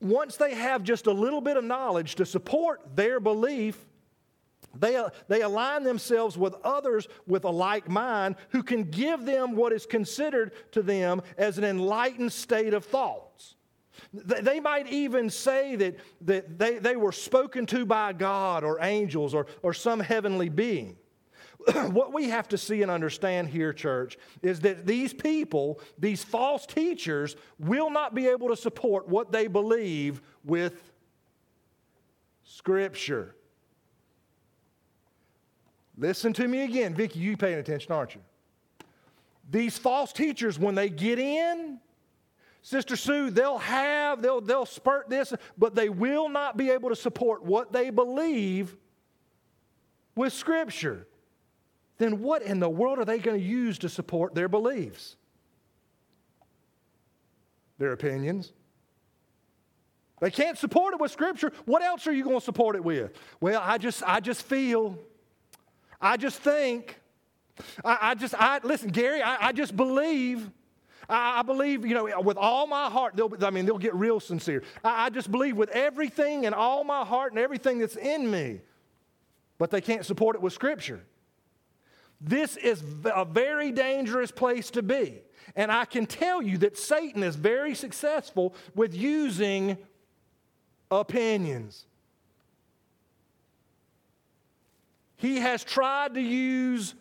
Once 0.00 0.36
they 0.36 0.54
have 0.54 0.82
just 0.82 1.06
a 1.06 1.12
little 1.12 1.40
bit 1.40 1.56
of 1.56 1.64
knowledge 1.64 2.16
to 2.16 2.26
support 2.26 2.82
their 2.94 3.20
belief, 3.20 3.78
They, 4.74 5.02
they 5.28 5.42
align 5.42 5.84
themselves 5.84 6.36
with 6.36 6.54
others 6.64 7.08
with 7.26 7.44
a 7.44 7.50
like 7.50 7.88
mind 7.88 8.36
who 8.50 8.62
can 8.62 8.90
give 8.90 9.24
them 9.24 9.54
what 9.54 9.72
is 9.72 9.86
considered 9.86 10.52
to 10.72 10.82
them 10.82 11.22
as 11.38 11.58
an 11.58 11.64
enlightened 11.64 12.32
state 12.32 12.74
of 12.74 12.84
thoughts. 12.84 13.54
They 14.12 14.60
might 14.60 14.88
even 14.88 15.30
say 15.30 15.76
that, 15.76 15.96
that 16.22 16.58
they, 16.58 16.78
they 16.78 16.96
were 16.96 17.12
spoken 17.12 17.66
to 17.66 17.86
by 17.86 18.12
God 18.12 18.64
or 18.64 18.78
angels 18.80 19.34
or, 19.34 19.46
or 19.62 19.72
some 19.72 20.00
heavenly 20.00 20.48
being. 20.48 20.96
what 21.90 22.12
we 22.12 22.28
have 22.28 22.48
to 22.48 22.58
see 22.58 22.82
and 22.82 22.90
understand 22.90 23.48
here, 23.48 23.72
church, 23.72 24.18
is 24.42 24.60
that 24.60 24.86
these 24.86 25.12
people, 25.12 25.80
these 25.98 26.22
false 26.22 26.66
teachers, 26.66 27.36
will 27.58 27.90
not 27.90 28.14
be 28.14 28.26
able 28.26 28.48
to 28.48 28.56
support 28.56 29.08
what 29.08 29.32
they 29.32 29.46
believe 29.46 30.20
with 30.44 30.92
Scripture. 32.44 33.34
Listen 35.96 36.32
to 36.34 36.48
me 36.48 36.62
again. 36.62 36.94
Vicki, 36.94 37.20
you 37.20 37.36
paying 37.36 37.58
attention, 37.58 37.92
aren't 37.92 38.14
you? 38.14 38.20
These 39.50 39.78
false 39.78 40.12
teachers, 40.12 40.58
when 40.58 40.74
they 40.74 40.88
get 40.88 41.18
in, 41.18 41.78
Sister 42.64 42.96
Sue, 42.96 43.28
they'll 43.28 43.58
have, 43.58 44.22
they'll, 44.22 44.40
they'll 44.40 44.64
spurt 44.64 45.10
this, 45.10 45.34
but 45.58 45.74
they 45.74 45.90
will 45.90 46.30
not 46.30 46.56
be 46.56 46.70
able 46.70 46.88
to 46.88 46.96
support 46.96 47.44
what 47.44 47.74
they 47.74 47.90
believe 47.90 48.74
with 50.16 50.32
Scripture. 50.32 51.06
Then 51.98 52.22
what 52.22 52.40
in 52.40 52.60
the 52.60 52.68
world 52.70 52.98
are 52.98 53.04
they 53.04 53.18
going 53.18 53.38
to 53.38 53.46
use 53.46 53.78
to 53.80 53.90
support 53.90 54.34
their 54.34 54.48
beliefs? 54.48 55.16
Their 57.76 57.92
opinions. 57.92 58.54
They 60.22 60.30
can't 60.30 60.56
support 60.56 60.94
it 60.94 61.00
with 61.00 61.10
Scripture. 61.12 61.52
What 61.66 61.82
else 61.82 62.06
are 62.06 62.12
you 62.12 62.24
going 62.24 62.38
to 62.38 62.44
support 62.44 62.76
it 62.76 62.82
with? 62.82 63.12
Well, 63.42 63.60
I 63.62 63.76
just, 63.76 64.02
I 64.06 64.20
just 64.20 64.40
feel. 64.40 64.98
I 66.00 66.16
just 66.16 66.38
think. 66.40 66.98
I, 67.84 67.98
I 68.00 68.14
just, 68.14 68.34
I 68.34 68.60
listen, 68.64 68.88
Gary. 68.88 69.20
I, 69.20 69.48
I 69.48 69.52
just 69.52 69.76
believe. 69.76 70.50
I, 71.08 71.40
I, 71.40 71.42
believe, 71.42 71.84
you 71.86 71.94
know, 71.94 72.20
with 72.20 72.36
all 72.36 72.66
my 72.66 72.90
heart. 72.90 73.16
They'll, 73.16 73.32
I 73.44 73.50
mean, 73.50 73.66
they'll 73.66 73.78
get 73.78 73.94
real 73.94 74.20
sincere. 74.20 74.62
I, 74.82 75.06
I 75.06 75.10
just 75.10 75.30
believe 75.30 75.56
with 75.56 75.70
everything 75.70 76.46
and 76.46 76.54
all 76.54 76.84
my 76.84 77.04
heart 77.04 77.32
and 77.32 77.38
everything 77.38 77.78
that's 77.78 77.96
in 77.96 78.30
me. 78.30 78.60
But 79.58 79.70
they 79.70 79.80
can't 79.80 80.04
support 80.04 80.36
it 80.36 80.42
with 80.42 80.52
Scripture. 80.52 81.04
This 82.20 82.56
is 82.56 82.82
a 83.04 83.24
very 83.24 83.70
dangerous 83.70 84.30
place 84.30 84.70
to 84.70 84.82
be. 84.82 85.20
And 85.56 85.70
I 85.70 85.84
can 85.84 86.06
tell 86.06 86.42
you 86.42 86.58
that 86.58 86.78
Satan 86.78 87.22
is 87.22 87.36
very 87.36 87.74
successful 87.74 88.54
with 88.74 88.94
using 88.94 89.76
opinions. 90.90 91.86
He 95.16 95.38
has 95.38 95.64
tried 95.64 96.14
to 96.14 96.20
use 96.20 96.94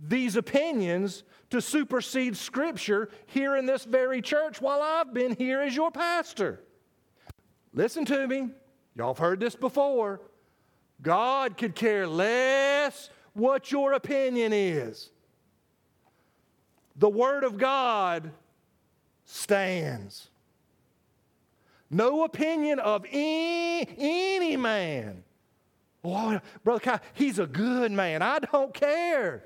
these 0.00 0.36
opinions 0.36 1.22
to 1.52 1.60
supersede 1.60 2.34
Scripture 2.34 3.10
here 3.26 3.56
in 3.56 3.66
this 3.66 3.84
very 3.84 4.22
church 4.22 4.62
while 4.62 4.80
I've 4.80 5.12
been 5.12 5.36
here 5.36 5.60
as 5.60 5.76
your 5.76 5.90
pastor. 5.90 6.60
Listen 7.74 8.06
to 8.06 8.26
me. 8.26 8.48
Y'all 8.96 9.08
have 9.08 9.18
heard 9.18 9.38
this 9.38 9.54
before. 9.54 10.22
God 11.02 11.58
could 11.58 11.74
care 11.74 12.06
less 12.06 13.10
what 13.34 13.70
your 13.70 13.92
opinion 13.92 14.54
is. 14.54 15.10
The 16.96 17.10
Word 17.10 17.44
of 17.44 17.58
God 17.58 18.30
stands. 19.26 20.30
No 21.90 22.24
opinion 22.24 22.78
of 22.78 23.04
any, 23.12 23.86
any 23.98 24.56
man. 24.56 25.22
Oh, 26.02 26.40
Brother 26.64 26.80
Kyle, 26.80 27.00
he's 27.12 27.38
a 27.38 27.46
good 27.46 27.92
man. 27.92 28.22
I 28.22 28.38
don't 28.38 28.72
care. 28.72 29.44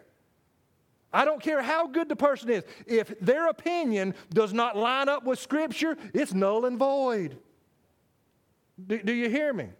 I 1.17 1.25
don't 1.25 1.41
care 1.41 1.63
how 1.63 1.87
good 1.87 2.11
the 2.11 2.15
person 2.15 2.51
is. 2.51 2.63
If 2.87 3.19
their 3.21 3.49
opinion 3.49 4.15
does 4.35 4.53
not 4.53 4.77
line 4.77 5.09
up 5.09 5.25
with 5.25 5.39
Scripture, 5.39 5.97
it's 6.13 6.35
null 6.35 6.67
and 6.67 6.79
void. 6.79 7.39
Do, 8.87 9.03
do 9.03 9.15
you 9.15 9.31
hear 9.31 9.55
me? 9.55 9.71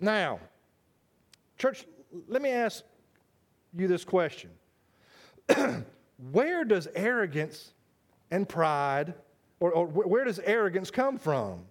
Now, 0.00 0.40
church, 1.58 1.84
let 2.26 2.40
me 2.40 2.48
ask 2.48 2.82
you 3.76 3.86
this 3.86 4.02
question 4.02 4.48
Where 6.32 6.64
does 6.64 6.88
arrogance 6.94 7.74
and 8.30 8.48
pride, 8.48 9.12
or, 9.60 9.72
or 9.72 9.86
where 9.88 10.24
does 10.24 10.38
arrogance 10.38 10.90
come 10.90 11.18
from? 11.18 11.66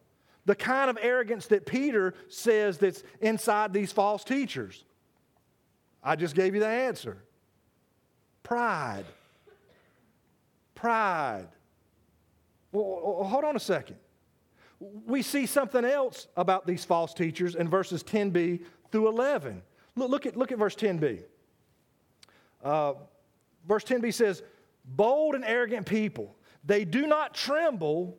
The 0.46 0.53
kind 0.53 0.91
of 0.91 1.00
arrogance 1.01 1.48
that 1.48 1.65
Peter 1.65 2.13
says 2.27 2.77
that's 2.77 3.01
inside 3.19 3.74
these 3.74 3.91
false 3.91 4.24
teachers. 4.24 4.86
I 6.03 6.15
just 6.15 6.36
gave 6.36 6.53
you 6.53 6.60
the 6.60 6.67
answer 6.67 7.24
pride. 8.43 9.05
Pride. 10.75 11.48
Well, 12.72 13.24
hold 13.24 13.43
on 13.43 13.55
a 13.55 13.60
second. 13.60 13.98
We 14.79 15.22
see 15.22 15.46
something 15.46 15.84
else 15.84 16.27
about 16.38 16.65
these 16.65 16.86
false 16.86 17.13
teachers 17.13 17.55
in 17.55 17.67
verses 17.67 18.03
10b 18.03 18.62
through 18.91 19.10
11. 19.10 19.62
Look, 19.96 20.10
look, 20.10 20.25
at, 20.25 20.38
look 20.38 20.51
at 20.51 20.58
verse 20.58 20.75
10b. 20.75 21.24
Uh, 22.63 22.93
verse 23.67 23.84
10b 23.84 24.13
says, 24.13 24.43
Bold 24.86 25.36
and 25.36 25.43
arrogant 25.43 25.86
people, 25.86 26.36
they 26.63 26.86
do 26.86 27.08
not 27.08 27.34
tremble 27.34 28.17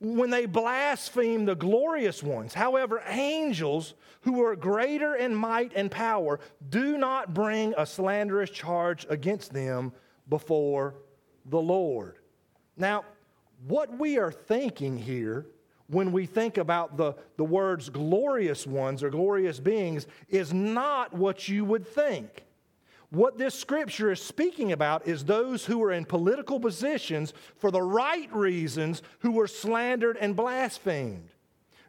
when 0.00 0.30
they 0.30 0.46
blaspheme 0.46 1.44
the 1.44 1.56
glorious 1.56 2.22
ones. 2.22 2.54
However, 2.54 3.02
angels 3.06 3.94
who 4.22 4.44
are 4.44 4.54
greater 4.54 5.16
in 5.16 5.34
might 5.34 5.72
and 5.74 5.90
power 5.90 6.38
do 6.68 6.96
not 6.98 7.34
bring 7.34 7.74
a 7.76 7.84
slanderous 7.84 8.50
charge 8.50 9.06
against 9.08 9.52
them 9.52 9.92
before 10.28 10.94
the 11.46 11.60
Lord. 11.60 12.16
Now, 12.76 13.04
what 13.66 13.98
we 13.98 14.18
are 14.18 14.30
thinking 14.30 14.96
here 14.98 15.46
when 15.88 16.12
we 16.12 16.26
think 16.26 16.58
about 16.58 16.96
the, 16.96 17.14
the 17.36 17.44
words 17.44 17.88
glorious 17.88 18.66
ones 18.66 19.02
or 19.02 19.10
glorious 19.10 19.58
beings 19.58 20.06
is 20.28 20.52
not 20.52 21.14
what 21.14 21.48
you 21.48 21.64
would 21.64 21.86
think. 21.86 22.44
What 23.10 23.38
this 23.38 23.54
scripture 23.54 24.12
is 24.12 24.20
speaking 24.20 24.72
about 24.72 25.06
is 25.06 25.24
those 25.24 25.64
who 25.64 25.82
are 25.82 25.92
in 25.92 26.04
political 26.04 26.60
positions 26.60 27.32
for 27.56 27.70
the 27.70 27.80
right 27.80 28.32
reasons 28.34 29.02
who 29.20 29.32
were 29.32 29.46
slandered 29.46 30.18
and 30.18 30.36
blasphemed. 30.36 31.30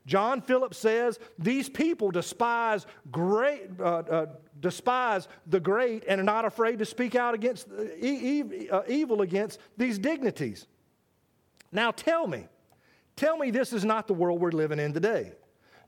John 0.05 0.41
Phillips 0.41 0.77
says 0.77 1.19
these 1.38 1.69
people 1.69 2.09
despise 2.09 2.85
great, 3.11 3.69
uh, 3.79 3.83
uh, 3.83 4.25
despise 4.59 5.27
the 5.45 5.59
great 5.59 6.05
and 6.07 6.21
are 6.21 6.23
not 6.23 6.45
afraid 6.45 6.79
to 6.79 6.85
speak 6.85 7.15
out 7.15 7.33
against 7.33 7.67
uh, 7.69 7.83
e- 8.01 8.69
uh, 8.71 8.81
evil 8.88 9.21
against 9.21 9.59
these 9.77 9.99
dignities. 9.99 10.67
Now 11.71 11.91
tell 11.91 12.25
me, 12.25 12.47
Tell 13.19 13.35
me 13.35 13.51
this 13.51 13.73
is 13.73 13.83
not 13.83 14.07
the 14.07 14.13
world 14.13 14.39
we're 14.39 14.51
living 14.51 14.79
in 14.79 14.93
today. 14.93 15.33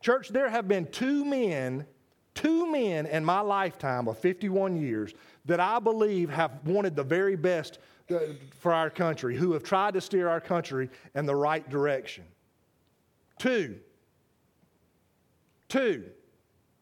Church, 0.01 0.27
there 0.27 0.49
have 0.49 0.67
been 0.67 0.85
two 0.87 1.23
men, 1.23 1.85
two 2.33 2.71
men 2.71 3.05
in 3.05 3.23
my 3.25 3.41
lifetime 3.41 4.07
of 4.07 4.17
51 4.17 4.75
years 4.77 5.13
that 5.45 5.59
I 5.59 5.79
believe 5.79 6.29
have 6.29 6.65
wanted 6.65 6.95
the 6.95 7.03
very 7.03 7.35
best 7.35 7.79
uh, 8.09 8.19
for 8.59 8.73
our 8.73 8.89
country, 8.89 9.35
who 9.35 9.53
have 9.53 9.63
tried 9.63 9.93
to 9.93 10.01
steer 10.01 10.27
our 10.27 10.41
country 10.41 10.89
in 11.15 11.25
the 11.25 11.35
right 11.35 11.67
direction. 11.69 12.25
Two. 13.39 13.77
Two. 15.67 16.03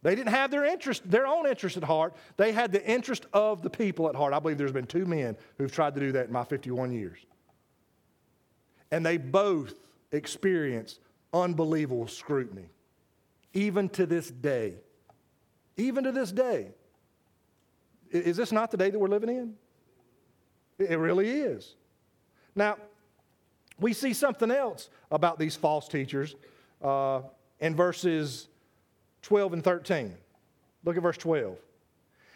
They 0.02 0.16
didn't 0.16 0.32
have 0.32 0.50
their 0.50 0.66
interest, 0.66 1.10
their 1.10 1.28
own 1.28 1.46
interest 1.46 1.76
at 1.78 1.84
heart. 1.84 2.16
They 2.38 2.52
had 2.52 2.72
the 2.72 2.86
interest 2.86 3.26
of 3.34 3.62
the 3.62 3.70
people 3.70 4.08
at 4.08 4.16
heart. 4.16 4.34
I 4.34 4.40
believe 4.40 4.58
there's 4.58 4.72
been 4.72 4.88
two 4.88 5.06
men 5.06 5.36
who've 5.58 5.72
tried 5.72 5.94
to 5.96 6.00
do 6.00 6.12
that 6.14 6.28
in 6.28 6.34
my 6.34 6.44
51 6.44 6.92
years. 6.92 7.20
And 8.92 9.06
they 9.06 9.18
both 9.18 9.74
experience 10.12 11.00
unbelievable 11.34 12.08
scrutiny, 12.08 12.70
even 13.54 13.90
to 13.90 14.06
this 14.06 14.32
day. 14.32 14.76
Even 15.80 16.04
to 16.04 16.12
this 16.12 16.32
day. 16.32 16.68
Is 18.12 18.36
this 18.38 18.52
not 18.52 18.70
the 18.70 18.78
day 18.78 18.90
that 18.90 19.00
we're 19.00 19.08
living 19.08 19.30
in? 19.30 19.54
It 20.78 20.98
really 21.00 21.30
is. 21.30 21.76
Now, 22.56 22.78
we 23.80 23.94
see 23.94 24.14
something 24.14 24.52
else 24.52 24.90
about 25.12 25.40
these 25.40 25.56
false 25.56 25.88
teachers 25.88 26.36
uh, 26.82 27.22
in 27.60 27.76
verses 27.76 28.48
12 29.22 29.54
and 29.54 29.64
13. 29.64 30.14
Look 30.84 30.98
at 30.98 31.04
verse 31.04 31.18
12. 31.18 31.56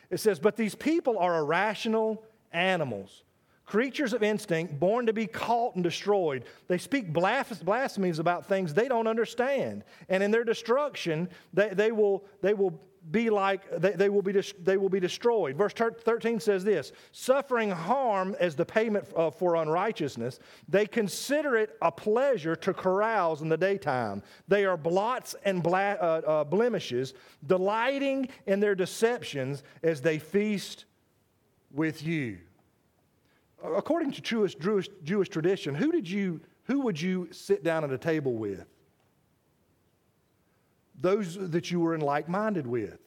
It 0.09 0.19
says, 0.19 0.39
But 0.39 0.55
these 0.55 0.75
people 0.75 1.17
are 1.17 1.37
irrational 1.37 2.23
animals 2.51 3.23
creatures 3.65 4.13
of 4.13 4.23
instinct, 4.23 4.79
born 4.79 5.05
to 5.05 5.13
be 5.13 5.25
caught 5.25 5.75
and 5.75 5.83
destroyed. 5.83 6.43
They 6.67 6.77
speak 6.77 7.11
blasphemies 7.13 8.19
about 8.19 8.45
things 8.45 8.73
they 8.73 8.87
don't 8.87 9.07
understand. 9.07 9.83
And 10.09 10.21
in 10.21 10.31
their 10.31 10.43
destruction, 10.43 11.29
they, 11.53 11.69
they, 11.69 11.91
will, 11.91 12.23
they 12.41 12.53
will 12.53 12.79
be 13.11 13.29
like, 13.29 13.61
they, 13.79 13.91
they, 13.91 14.09
will, 14.09 14.21
be 14.21 14.41
they 14.59 14.77
will 14.77 14.89
be 14.89 14.99
destroyed. 14.99 15.57
Verse 15.57 15.73
13 15.73 16.39
says 16.39 16.63
this 16.63 16.91
suffering 17.11 17.69
harm 17.69 18.35
as 18.39 18.55
the 18.55 18.65
payment 18.65 19.05
uh, 19.15 19.29
for 19.29 19.55
unrighteousness, 19.55 20.39
they 20.69 20.85
consider 20.85 21.57
it 21.57 21.77
a 21.81 21.91
pleasure 21.91 22.55
to 22.55 22.73
carouse 22.73 23.41
in 23.41 23.49
the 23.49 23.57
daytime. 23.57 24.23
They 24.47 24.65
are 24.65 24.77
blots 24.77 25.35
and 25.43 25.61
bla- 25.61 25.97
uh, 25.99 26.21
uh, 26.25 26.43
blemishes, 26.45 27.13
delighting 27.45 28.29
in 28.45 28.59
their 28.59 28.75
deceptions 28.75 29.63
as 29.83 30.01
they 30.01 30.19
feast 30.19 30.85
with 31.71 32.03
you. 32.03 32.37
According 33.63 34.11
to 34.13 34.21
Jewish, 34.21 34.55
Jewish, 34.55 34.89
Jewish 35.03 35.29
tradition, 35.29 35.75
who, 35.75 35.91
did 35.91 36.09
you, 36.09 36.41
who 36.65 36.81
would 36.81 36.99
you 36.99 37.29
sit 37.31 37.63
down 37.63 37.83
at 37.83 37.91
a 37.91 37.97
table 37.97 38.33
with? 38.33 38.65
Those 40.99 41.35
that 41.51 41.71
you 41.71 41.79
were 41.79 41.95
in 41.95 42.01
like 42.01 42.29
minded 42.29 42.67
with. 42.67 42.99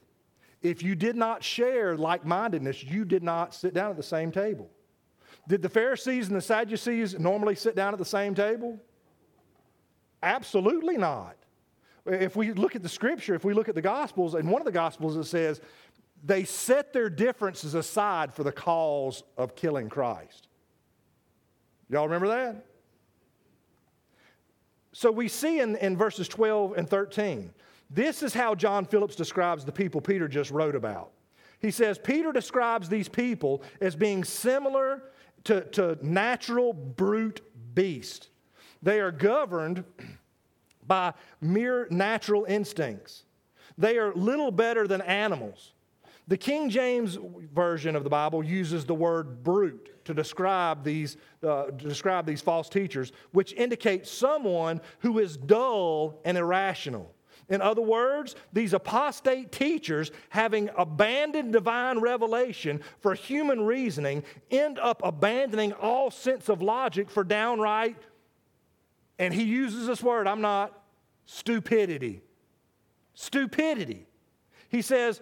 If 0.62 0.83
you 0.83 0.95
did 0.95 1.16
not 1.16 1.45
share 1.45 1.97
like 1.97 2.25
mindedness, 2.25 2.83
you 2.83 3.05
did 3.05 3.23
not 3.23 3.55
sit 3.55 3.75
down 3.75 3.90
at 3.90 3.97
the 3.97 4.02
same 4.02 4.33
table. 4.33 4.71
Did 5.49 5.62
the 5.62 5.69
Pharisees 5.69 6.28
and 6.28 6.37
the 6.37 6.40
Sadducees 6.40 7.19
normally 7.19 7.55
sit 7.55 7.76
down 7.76 7.93
at 7.93 7.99
the 7.99 8.05
same 8.05 8.35
table? 8.35 8.81
Absolutely 10.23 10.97
not. 10.97 11.37
If 12.05 12.37
we 12.37 12.52
look 12.52 12.75
at 12.75 12.83
the 12.83 12.88
scripture, 12.88 13.35
if 13.35 13.45
we 13.45 13.55
look 13.55 13.69
at 13.69 13.75
the 13.75 13.83
Gospels, 13.83 14.35
in 14.35 14.49
one 14.49 14.61
of 14.61 14.66
the 14.66 14.73
Gospels 14.73 15.16
it 15.16 15.25
says, 15.25 15.61
they 16.25 16.45
set 16.45 16.93
their 16.93 17.11
differences 17.11 17.75
aside 17.75 18.35
for 18.35 18.43
the 18.43 18.52
cause 18.52 19.23
of 19.37 19.55
killing 19.55 19.88
Christ. 19.88 20.49
Y'all 21.88 22.05
remember 22.05 22.28
that? 22.28 22.64
So 24.93 25.12
we 25.12 25.28
see 25.28 25.61
in, 25.61 25.76
in 25.76 25.97
verses 25.97 26.26
12 26.26 26.73
and 26.76 26.88
13 26.88 27.52
this 27.90 28.23
is 28.23 28.35
how 28.35 28.55
John 28.55 28.85
Phillips 28.85 29.16
describes 29.16 29.64
the 29.64 29.73
people 29.73 30.00
Peter 30.00 30.28
just 30.28 30.50
wrote 30.50 30.75
about. 30.75 31.12
He 31.61 31.71
says 31.71 31.99
Peter 31.99 32.33
describes 32.33 32.88
these 32.88 33.09
people 33.09 33.62
as 33.81 33.97
being 33.97 34.25
similar 34.25 35.02
to, 35.45 35.62
to 35.62 35.99
natural 36.02 36.73
brute 36.73 37.40
beasts. 37.75 38.28
They 38.83 39.00
are 39.00 39.11
governed 39.11 39.85
by 40.87 41.14
mere 41.40 41.87
natural 41.90 42.45
instincts. 42.45 43.25
They 43.78 43.99
are 43.99 44.14
little 44.14 44.50
better 44.50 44.87
than 44.87 45.00
animals. 45.02 45.73
The 46.28 46.37
King 46.37 46.71
James 46.71 47.19
version 47.55 47.95
of 47.95 48.02
the 48.02 48.11
Bible 48.11 48.45
uses 48.45 48.85
the 48.85 48.95
word 48.95 49.45
brute 49.45 50.05
to 50.05 50.14
describe 50.14 50.83
these, 50.83 51.16
uh, 51.43 51.66
to 51.66 51.88
describe 51.88 52.26
these 52.26 52.40
false 52.40 52.69
teachers, 52.69 53.12
which 53.33 53.52
indicates 53.52 54.11
someone 54.11 54.81
who 55.00 55.19
is 55.19 55.37
dull 55.37 56.21
and 56.25 56.37
irrational. 56.37 57.12
In 57.49 57.62
other 57.62 57.83
words, 57.83 58.35
these 58.53 58.73
apostate 58.73 59.53
teachers, 59.53 60.11
having 60.31 60.69
abandoned 60.76 61.53
divine 61.53 61.99
revelation 62.00 62.81
for 63.00 63.15
human 63.15 63.65
reasoning, 63.65 64.25
end 64.50 64.79
up 64.79 65.00
abandoning 65.05 65.73
all 65.75 66.11
sense 66.11 66.49
of 66.49 66.61
logic 66.61 67.09
for 67.09 67.23
downright, 67.23 67.97
and 69.19 69.33
he 69.33 69.45
uses 69.45 69.87
this 69.87 70.03
word, 70.03 70.26
I'm 70.26 70.41
not, 70.41 70.83
stupidity. 71.25 72.21
Stupidity. 73.15 74.07
He 74.69 74.83
says, 74.83 75.21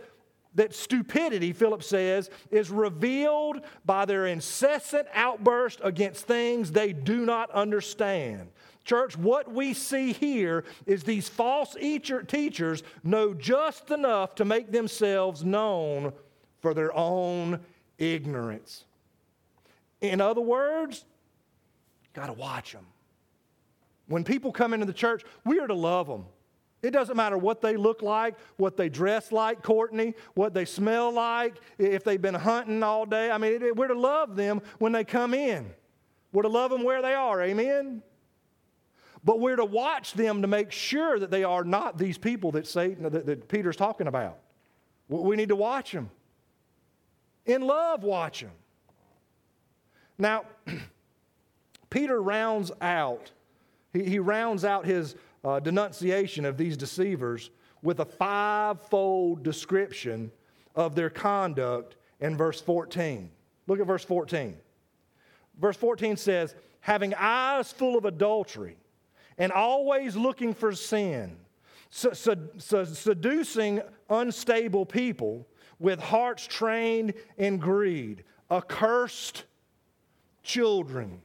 that 0.55 0.75
stupidity, 0.75 1.53
Philip 1.53 1.83
says, 1.83 2.31
is 2.51 2.71
revealed 2.71 3.61
by 3.85 4.05
their 4.05 4.27
incessant 4.27 5.09
outburst 5.13 5.81
against 5.83 6.27
things 6.27 6.71
they 6.71 6.93
do 6.93 7.27
not 7.27 7.51
understand. 7.51 8.51
Church, 8.85 9.17
what 9.17 9.51
we 9.51 9.73
see 9.73 10.13
here 10.13 10.65
is 10.87 11.05
these 11.05 11.29
false 11.29 11.75
teachers 11.75 12.83
know 13.03 13.33
just 13.33 13.91
enough 13.91 14.35
to 14.37 14.45
make 14.45 14.71
themselves 14.71 15.43
known 15.43 16.13
for 16.61 16.75
their 16.75 16.95
own 16.95 17.61
ignorance. 17.99 18.85
In 20.01 20.21
other 20.21 20.43
words, 20.43 21.05
got 22.13 22.27
to 22.27 22.35
watch 22.35 22.73
them. 22.73 22.87
When 24.07 24.23
people 24.23 24.53
come 24.53 24.75
into 24.75 24.85
the 24.85 24.93
church, 24.93 25.25
we 25.47 25.59
are 25.61 25.67
to 25.67 25.75
love 25.75 26.07
them. 26.07 26.27
It 26.83 26.91
doesn't 26.91 27.17
matter 27.17 27.39
what 27.39 27.63
they 27.63 27.79
look 27.79 28.03
like, 28.03 28.35
what 28.59 28.77
they 28.77 28.91
dress 28.91 29.33
like, 29.33 29.63
Courtney, 29.63 30.13
what 30.35 30.53
they 30.53 30.67
smell 30.67 31.11
like, 31.11 31.55
if 31.79 32.05
they've 32.05 32.21
been 32.21 32.35
hunting 32.35 32.83
all 32.83 33.07
day. 33.07 33.31
I 33.31 33.39
mean, 33.39 33.63
we're 33.75 33.89
to 33.89 33.99
love 33.99 34.37
them 34.37 34.61
when 34.79 34.93
they 34.93 35.05
come 35.05 35.33
in. 35.33 35.73
We're 36.35 36.43
to 36.43 36.49
love 36.49 36.71
them 36.71 36.85
where 36.85 37.01
they 37.01 37.15
are. 37.15 37.41
Amen? 37.41 38.03
But 39.25 39.41
we're 39.41 39.57
to 39.57 39.65
watch 39.65 40.13
them 40.13 40.43
to 40.43 40.49
make 40.49 40.71
sure 40.71 41.19
that 41.19 41.31
they 41.31 41.45
are 41.45 41.65
not 41.65 41.97
these 41.97 42.19
people 42.19 42.53
that 42.53 42.67
Satan, 42.67 43.05
that, 43.05 43.25
that 43.25 43.49
Peter's 43.49 43.77
talking 43.77 44.07
about. 44.07 44.39
We 45.09 45.37
need 45.37 45.49
to 45.49 45.57
watch 45.57 45.93
them. 45.93 46.11
In 47.47 47.63
love, 47.63 48.05
watch 48.05 48.41
them. 48.41 48.51
Now, 50.19 50.45
Peter 51.91 52.21
rounds 52.21 52.71
out, 52.81 53.31
he, 53.93 54.05
he 54.05 54.19
rounds 54.19 54.65
out 54.65 54.85
his 54.85 55.17
uh, 55.43 55.61
denunciation 55.61 56.45
of 56.45 56.57
these 56.57 56.77
deceivers 56.77 57.51
with 57.83 58.01
a 58.01 58.05
fivefold 58.05 59.43
description 59.43 60.31
of 60.75 60.95
their 60.95 61.11
conduct 61.11 61.97
in 62.21 62.37
verse 62.37 62.61
14. 62.61 63.31
Look 63.67 63.81
at 63.81 63.87
verse 63.87 64.05
14. 64.05 64.57
Verse 65.61 65.77
14 65.77 66.17
says, 66.17 66.55
having 66.81 67.15
eyes 67.15 67.73
full 67.73 67.97
of 67.97 68.05
adultery 68.05 68.77
and 69.39 69.53
always 69.53 70.17
looking 70.17 70.55
for 70.55 70.73
sin, 70.73 71.37
seducing 71.91 73.83
unstable 74.09 74.87
people 74.87 75.47
with 75.79 76.01
hearts 76.01 76.47
trained 76.47 77.15
in 77.37 77.59
greed, 77.59 78.25
accursed 78.51 79.45
children. 80.43 81.21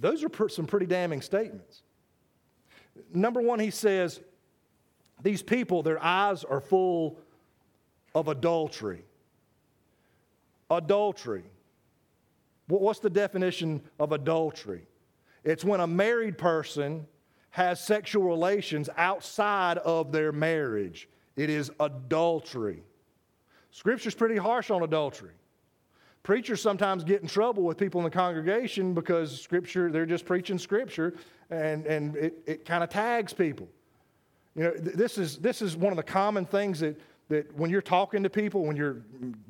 Those 0.00 0.22
are 0.24 0.48
some 0.48 0.66
pretty 0.66 0.86
damning 0.86 1.22
statements. 1.22 1.82
Number 3.12 3.40
one, 3.40 3.58
he 3.58 3.70
says, 3.70 4.20
these 5.22 5.42
people, 5.42 5.82
their 5.82 6.02
eyes 6.02 6.44
are 6.44 6.60
full 6.60 7.18
of 8.14 8.28
adultery. 8.28 9.04
Adultery. 10.70 11.44
What's 12.68 13.00
the 13.00 13.10
definition 13.10 13.82
of 13.98 14.12
adultery? 14.12 14.86
It's 15.44 15.64
when 15.64 15.80
a 15.80 15.86
married 15.86 16.38
person 16.38 17.06
has 17.50 17.80
sexual 17.80 18.24
relations 18.24 18.88
outside 18.96 19.78
of 19.78 20.10
their 20.10 20.32
marriage. 20.32 21.08
It 21.36 21.50
is 21.50 21.70
adultery. 21.78 22.82
Scripture's 23.70 24.14
pretty 24.14 24.36
harsh 24.36 24.70
on 24.70 24.82
adultery. 24.82 25.34
Preachers 26.22 26.62
sometimes 26.62 27.04
get 27.04 27.20
in 27.20 27.28
trouble 27.28 27.62
with 27.62 27.76
people 27.76 28.00
in 28.00 28.04
the 28.04 28.10
congregation 28.10 28.94
because 28.94 29.40
Scripture, 29.40 29.92
they're 29.92 30.06
just 30.06 30.24
preaching 30.24 30.58
Scripture 30.58 31.14
and, 31.50 31.84
and 31.86 32.16
it, 32.16 32.42
it 32.46 32.64
kind 32.64 32.82
of 32.82 32.88
tags 32.88 33.32
people. 33.34 33.68
You 34.56 34.64
know, 34.64 34.70
th- 34.72 34.96
this 34.96 35.18
is, 35.18 35.36
this 35.38 35.60
is 35.60 35.76
one 35.76 35.92
of 35.92 35.96
the 35.96 36.02
common 36.02 36.46
things 36.46 36.80
that, 36.80 36.98
that 37.28 37.54
when 37.56 37.70
you're 37.70 37.82
talking 37.82 38.22
to 38.22 38.30
people, 38.30 38.64
when 38.64 38.76
you're 38.76 39.02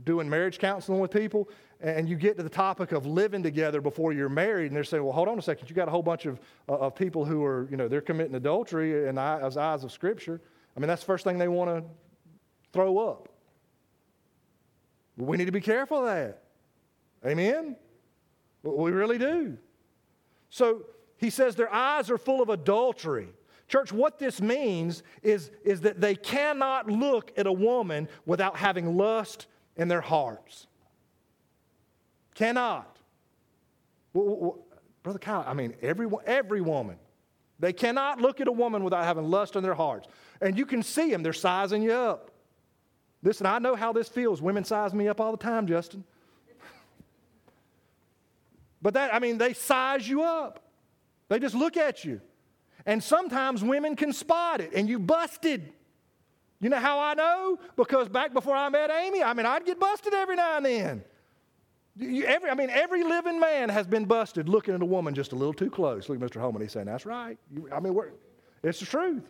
doing 0.04 0.28
marriage 0.28 0.58
counseling 0.58 1.00
with 1.00 1.10
people, 1.10 1.48
and 1.80 2.08
you 2.08 2.16
get 2.16 2.36
to 2.36 2.42
the 2.42 2.48
topic 2.48 2.92
of 2.92 3.04
living 3.04 3.42
together 3.42 3.80
before 3.80 4.12
you're 4.12 4.28
married, 4.28 4.66
and 4.66 4.76
they're 4.76 4.84
saying, 4.84 5.02
well, 5.02 5.12
hold 5.12 5.28
on 5.28 5.38
a 5.38 5.42
second, 5.42 5.68
you 5.68 5.74
got 5.74 5.88
a 5.88 5.90
whole 5.90 6.02
bunch 6.02 6.24
of, 6.24 6.40
uh, 6.68 6.78
of 6.78 6.94
people 6.94 7.24
who 7.24 7.44
are, 7.44 7.66
you 7.70 7.76
know, 7.76 7.88
they're 7.88 8.00
committing 8.00 8.34
adultery 8.36 9.08
in 9.08 9.16
the 9.16 9.20
eyes 9.20 9.84
of 9.84 9.92
Scripture. 9.92 10.40
I 10.76 10.80
mean, 10.80 10.88
that's 10.88 11.02
the 11.02 11.06
first 11.06 11.24
thing 11.24 11.36
they 11.38 11.48
want 11.48 11.70
to 11.70 11.84
throw 12.72 12.98
up. 12.98 13.28
We 15.16 15.36
need 15.36 15.46
to 15.46 15.52
be 15.52 15.60
careful 15.60 15.98
of 15.98 16.06
that. 16.06 16.42
Amen? 17.24 17.76
We 18.62 18.90
really 18.90 19.18
do. 19.18 19.56
So 20.50 20.86
he 21.16 21.30
says 21.30 21.54
their 21.54 21.72
eyes 21.72 22.10
are 22.10 22.18
full 22.18 22.40
of 22.42 22.48
adultery. 22.48 23.28
Church, 23.74 23.92
what 23.92 24.20
this 24.20 24.40
means 24.40 25.02
is, 25.20 25.50
is 25.64 25.80
that 25.80 26.00
they 26.00 26.14
cannot 26.14 26.88
look 26.88 27.32
at 27.36 27.48
a 27.48 27.52
woman 27.52 28.08
without 28.24 28.56
having 28.56 28.96
lust 28.96 29.48
in 29.74 29.88
their 29.88 30.00
hearts. 30.00 30.68
Cannot. 32.36 33.00
Brother 34.12 35.18
Kyle, 35.18 35.42
I 35.44 35.54
mean, 35.54 35.74
every, 35.82 36.06
every 36.24 36.60
woman. 36.60 36.98
They 37.58 37.72
cannot 37.72 38.20
look 38.20 38.40
at 38.40 38.46
a 38.46 38.52
woman 38.52 38.84
without 38.84 39.02
having 39.02 39.24
lust 39.24 39.56
in 39.56 39.64
their 39.64 39.74
hearts. 39.74 40.06
And 40.40 40.56
you 40.56 40.66
can 40.66 40.84
see 40.84 41.10
them, 41.10 41.24
they're 41.24 41.32
sizing 41.32 41.82
you 41.82 41.94
up. 41.94 42.30
Listen, 43.24 43.44
I 43.44 43.58
know 43.58 43.74
how 43.74 43.92
this 43.92 44.08
feels. 44.08 44.40
Women 44.40 44.62
size 44.62 44.94
me 44.94 45.08
up 45.08 45.20
all 45.20 45.32
the 45.32 45.36
time, 45.36 45.66
Justin. 45.66 46.04
but 48.82 48.94
that, 48.94 49.12
I 49.12 49.18
mean, 49.18 49.36
they 49.36 49.52
size 49.52 50.08
you 50.08 50.22
up. 50.22 50.62
They 51.28 51.40
just 51.40 51.56
look 51.56 51.76
at 51.76 52.04
you. 52.04 52.20
And 52.86 53.02
sometimes 53.02 53.64
women 53.64 53.96
can 53.96 54.12
spot 54.12 54.60
it, 54.60 54.72
and 54.74 54.88
you 54.88 54.98
busted. 54.98 55.72
You 56.60 56.68
know 56.70 56.78
how 56.78 56.98
I 56.98 57.14
know? 57.14 57.58
Because 57.76 58.08
back 58.08 58.32
before 58.32 58.54
I 58.56 58.68
met 58.68 58.90
Amy, 58.90 59.22
I 59.22 59.32
mean, 59.34 59.46
I'd 59.46 59.64
get 59.64 59.80
busted 59.80 60.14
every 60.14 60.36
now 60.36 60.56
and 60.56 60.66
then. 60.66 61.04
You, 61.96 62.24
every, 62.24 62.50
I 62.50 62.54
mean, 62.54 62.70
every 62.70 63.04
living 63.04 63.38
man 63.38 63.68
has 63.68 63.86
been 63.86 64.04
busted 64.04 64.48
looking 64.48 64.74
at 64.74 64.82
a 64.82 64.86
woman 64.86 65.14
just 65.14 65.32
a 65.32 65.36
little 65.36 65.54
too 65.54 65.70
close. 65.70 66.08
Look 66.08 66.20
at 66.20 66.30
Mr. 66.30 66.40
Holman, 66.40 66.60
he's 66.60 66.72
saying, 66.72 66.86
that's 66.86 67.06
right. 67.06 67.38
You, 67.54 67.68
I 67.72 67.80
mean, 67.80 67.96
it's 68.62 68.80
the 68.80 68.86
truth. 68.86 69.22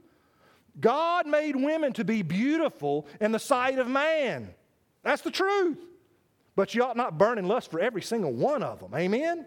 God 0.81 1.27
made 1.27 1.57
women 1.57 1.93
to 1.95 2.05
be 2.05 2.23
beautiful 2.23 3.07
in 3.21 3.33
the 3.33 3.38
sight 3.38 3.79
of 3.79 3.87
man. 3.87 4.55
That's 5.03 5.23
the 5.23 5.31
truth. 5.31 5.79
But 6.57 6.75
you 6.75 6.83
ought 6.83 6.97
not 6.97 7.19
burn 7.19 7.38
in 7.38 7.47
lust 7.47 7.71
for 7.71 7.81
every 7.81 8.03
single 8.03 8.33
one 8.33 8.62
of 8.62 8.81
them. 8.81 8.95
Amen? 8.95 9.47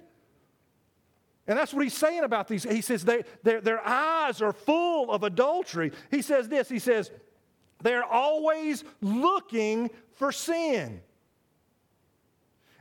And 1.47 1.57
that's 1.57 1.73
what 1.73 1.83
he's 1.83 1.93
saying 1.93 2.23
about 2.23 2.47
these. 2.47 2.63
He 2.63 2.81
says 2.81 3.05
they, 3.05 3.23
their, 3.43 3.61
their 3.61 3.85
eyes 3.87 4.41
are 4.41 4.51
full 4.51 5.09
of 5.11 5.23
adultery. 5.23 5.91
He 6.11 6.21
says 6.21 6.49
this 6.49 6.67
He 6.69 6.79
says, 6.79 7.11
they're 7.81 8.03
always 8.03 8.83
looking 9.01 9.89
for 10.13 10.31
sin. 10.31 11.01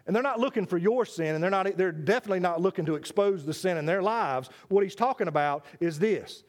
And 0.06 0.14
they're 0.14 0.22
not 0.22 0.38
looking 0.38 0.66
for 0.66 0.78
your 0.78 1.04
sin, 1.04 1.34
and 1.34 1.42
they're, 1.42 1.50
not, 1.50 1.76
they're 1.76 1.90
definitely 1.90 2.38
not 2.40 2.60
looking 2.60 2.86
to 2.86 2.94
expose 2.94 3.44
the 3.44 3.52
sin 3.52 3.76
in 3.76 3.86
their 3.86 4.02
lives. 4.02 4.48
What 4.68 4.84
he's 4.84 4.94
talking 4.94 5.26
about 5.26 5.64
is 5.80 5.98
this. 5.98 6.44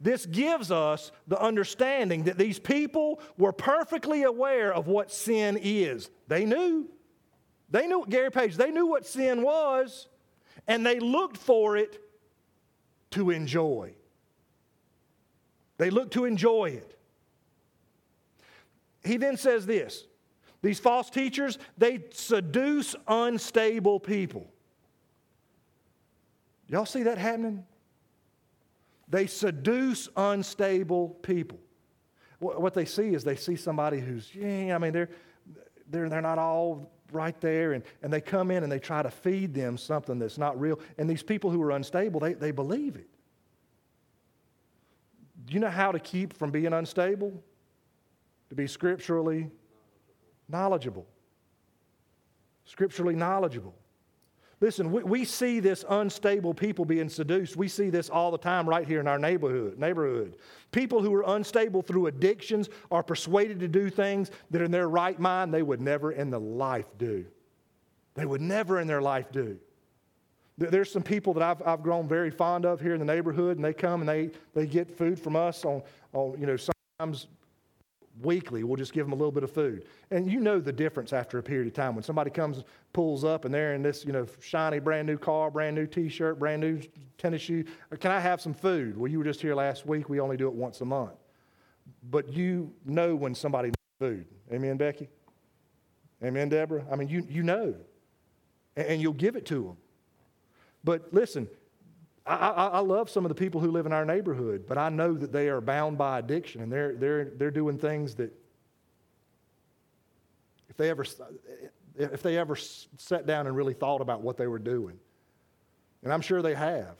This 0.00 0.24
gives 0.24 0.70
us 0.70 1.12
the 1.26 1.40
understanding 1.40 2.24
that 2.24 2.38
these 2.38 2.58
people 2.58 3.20
were 3.36 3.52
perfectly 3.52 4.22
aware 4.22 4.72
of 4.72 4.86
what 4.86 5.12
sin 5.12 5.58
is. 5.60 6.08
They 6.26 6.46
knew. 6.46 6.88
They 7.68 7.86
knew, 7.86 8.06
Gary 8.08 8.30
Page, 8.30 8.56
they 8.56 8.70
knew 8.70 8.86
what 8.86 9.04
sin 9.04 9.42
was, 9.42 10.07
and 10.68 10.84
they 10.84 11.00
looked 11.00 11.38
for 11.38 11.76
it 11.76 12.00
to 13.10 13.30
enjoy. 13.30 13.94
They 15.78 15.90
looked 15.90 16.12
to 16.12 16.26
enjoy 16.26 16.66
it. 16.66 16.98
He 19.02 19.16
then 19.16 19.36
says 19.36 19.66
this 19.66 20.04
these 20.60 20.78
false 20.78 21.08
teachers, 21.08 21.58
they 21.78 22.04
seduce 22.10 22.94
unstable 23.06 23.98
people. 23.98 24.52
Y'all 26.68 26.84
see 26.84 27.04
that 27.04 27.16
happening? 27.16 27.64
They 29.08 29.26
seduce 29.26 30.08
unstable 30.16 31.10
people. 31.22 31.58
What 32.40 32.74
they 32.74 32.84
see 32.84 33.14
is 33.14 33.24
they 33.24 33.36
see 33.36 33.56
somebody 33.56 34.00
who's, 34.00 34.32
yeah, 34.34 34.74
I 34.74 34.78
mean, 34.78 34.92
they're, 34.92 35.08
they're, 35.90 36.08
they're 36.08 36.20
not 36.20 36.38
all 36.38 36.92
right 37.12 37.38
there, 37.40 37.72
and, 37.72 37.84
and 38.02 38.12
they 38.12 38.20
come 38.20 38.50
in 38.50 38.62
and 38.62 38.70
they 38.70 38.78
try 38.78 39.02
to 39.02 39.10
feed 39.10 39.54
them 39.54 39.76
something 39.76 40.18
that's 40.18 40.38
not 40.38 40.58
real. 40.60 40.78
And 40.98 41.08
these 41.08 41.22
people 41.22 41.50
who 41.50 41.62
are 41.62 41.70
unstable, 41.70 42.20
they, 42.20 42.34
they 42.34 42.50
believe 42.50 42.96
it. 42.96 43.08
Do 45.46 45.54
you 45.54 45.60
know 45.60 45.70
how 45.70 45.92
to 45.92 45.98
keep 45.98 46.34
from 46.34 46.50
being 46.50 46.72
unstable? 46.72 47.42
To 48.50 48.54
be 48.54 48.66
scripturally 48.66 49.50
knowledgeable. 50.48 51.06
Scripturally 52.64 53.14
knowledgeable. 53.14 53.74
Listen, 54.60 54.90
we, 54.90 55.02
we 55.04 55.24
see 55.24 55.60
this 55.60 55.84
unstable 55.88 56.52
people 56.52 56.84
being 56.84 57.08
seduced. 57.08 57.56
We 57.56 57.68
see 57.68 57.90
this 57.90 58.10
all 58.10 58.30
the 58.30 58.38
time 58.38 58.68
right 58.68 58.86
here 58.86 58.98
in 58.98 59.06
our 59.06 59.18
neighborhood. 59.18 59.78
Neighborhood. 59.78 60.36
People 60.72 61.00
who 61.00 61.14
are 61.14 61.36
unstable 61.36 61.80
through 61.80 62.06
addictions 62.06 62.68
are 62.90 63.02
persuaded 63.02 63.60
to 63.60 63.68
do 63.68 63.88
things 63.88 64.30
that 64.50 64.60
in 64.60 64.70
their 64.70 64.88
right 64.88 65.18
mind 65.18 65.54
they 65.54 65.62
would 65.62 65.80
never 65.80 66.10
in 66.10 66.30
the 66.30 66.40
life 66.40 66.86
do. 66.98 67.24
They 68.14 68.26
would 68.26 68.40
never 68.40 68.80
in 68.80 68.88
their 68.88 69.02
life 69.02 69.30
do. 69.30 69.58
There's 70.58 70.90
some 70.90 71.04
people 71.04 71.34
that 71.34 71.42
I've, 71.44 71.62
I've 71.64 71.82
grown 71.84 72.08
very 72.08 72.32
fond 72.32 72.64
of 72.66 72.80
here 72.80 72.92
in 72.92 72.98
the 72.98 73.04
neighborhood, 73.06 73.56
and 73.58 73.64
they 73.64 73.72
come 73.72 74.00
and 74.00 74.08
they, 74.08 74.30
they 74.54 74.66
get 74.66 74.90
food 74.90 75.20
from 75.20 75.36
us 75.36 75.64
on, 75.64 75.82
on, 76.12 76.36
you 76.36 76.46
know, 76.46 76.56
sometimes 76.56 77.28
weekly. 78.22 78.64
We'll 78.64 78.76
just 78.76 78.92
give 78.92 79.06
them 79.06 79.12
a 79.12 79.16
little 79.16 79.32
bit 79.32 79.42
of 79.42 79.50
food. 79.50 79.86
And 80.10 80.30
you 80.30 80.40
know 80.40 80.60
the 80.60 80.72
difference 80.72 81.12
after 81.12 81.38
a 81.38 81.42
period 81.42 81.66
of 81.66 81.74
time. 81.74 81.94
When 81.94 82.04
somebody 82.04 82.30
comes, 82.30 82.64
pulls 82.92 83.24
up, 83.24 83.44
and 83.44 83.54
they're 83.54 83.74
in 83.74 83.82
this, 83.82 84.04
you 84.04 84.12
know, 84.12 84.26
shiny 84.40 84.78
brand 84.78 85.06
new 85.06 85.18
car, 85.18 85.50
brand 85.50 85.76
new 85.76 85.86
t-shirt, 85.86 86.38
brand 86.38 86.60
new 86.60 86.80
tennis 87.16 87.42
shoe. 87.42 87.64
Can 88.00 88.10
I 88.10 88.20
have 88.20 88.40
some 88.40 88.54
food? 88.54 88.96
Well, 88.96 89.10
you 89.10 89.18
were 89.18 89.24
just 89.24 89.40
here 89.40 89.54
last 89.54 89.86
week. 89.86 90.08
We 90.08 90.20
only 90.20 90.36
do 90.36 90.48
it 90.48 90.54
once 90.54 90.80
a 90.80 90.84
month. 90.84 91.12
But 92.10 92.32
you 92.32 92.72
know 92.84 93.14
when 93.14 93.34
somebody 93.34 93.68
needs 93.68 93.76
food. 93.98 94.26
Amen, 94.52 94.76
Becky? 94.76 95.08
Amen, 96.22 96.48
Deborah? 96.48 96.84
I 96.90 96.96
mean, 96.96 97.08
you, 97.08 97.26
you 97.28 97.42
know. 97.42 97.74
And, 98.76 98.86
and 98.86 99.02
you'll 99.02 99.12
give 99.12 99.36
it 99.36 99.46
to 99.46 99.62
them. 99.62 99.76
But 100.84 101.12
listen, 101.12 101.48
I, 102.28 102.66
I, 102.74 102.78
love 102.80 103.08
some 103.08 103.24
of 103.24 103.30
the 103.30 103.34
people 103.34 103.60
who 103.60 103.70
live 103.70 103.86
in 103.86 103.92
our 103.92 104.04
neighborhood, 104.04 104.64
but 104.68 104.76
I 104.76 104.90
know 104.90 105.14
that 105.14 105.32
they 105.32 105.48
are 105.48 105.60
bound 105.60 105.96
by 105.96 106.18
addiction 106.18 106.60
and 106.60 106.70
they're, 106.70 106.94
they're, 106.94 107.24
they're 107.36 107.50
doing 107.50 107.78
things 107.78 108.14
that 108.16 108.32
if 110.68 110.76
they 110.76 110.90
ever 110.90 111.04
if 111.96 112.22
they 112.22 112.38
ever 112.38 112.54
sat 112.54 113.26
down 113.26 113.46
and 113.46 113.56
really 113.56 113.74
thought 113.74 114.00
about 114.00 114.20
what 114.20 114.36
they 114.36 114.46
were 114.46 114.58
doing, 114.58 114.98
and 116.04 116.12
I'm 116.12 116.20
sure 116.20 116.42
they 116.42 116.54
have, 116.54 116.94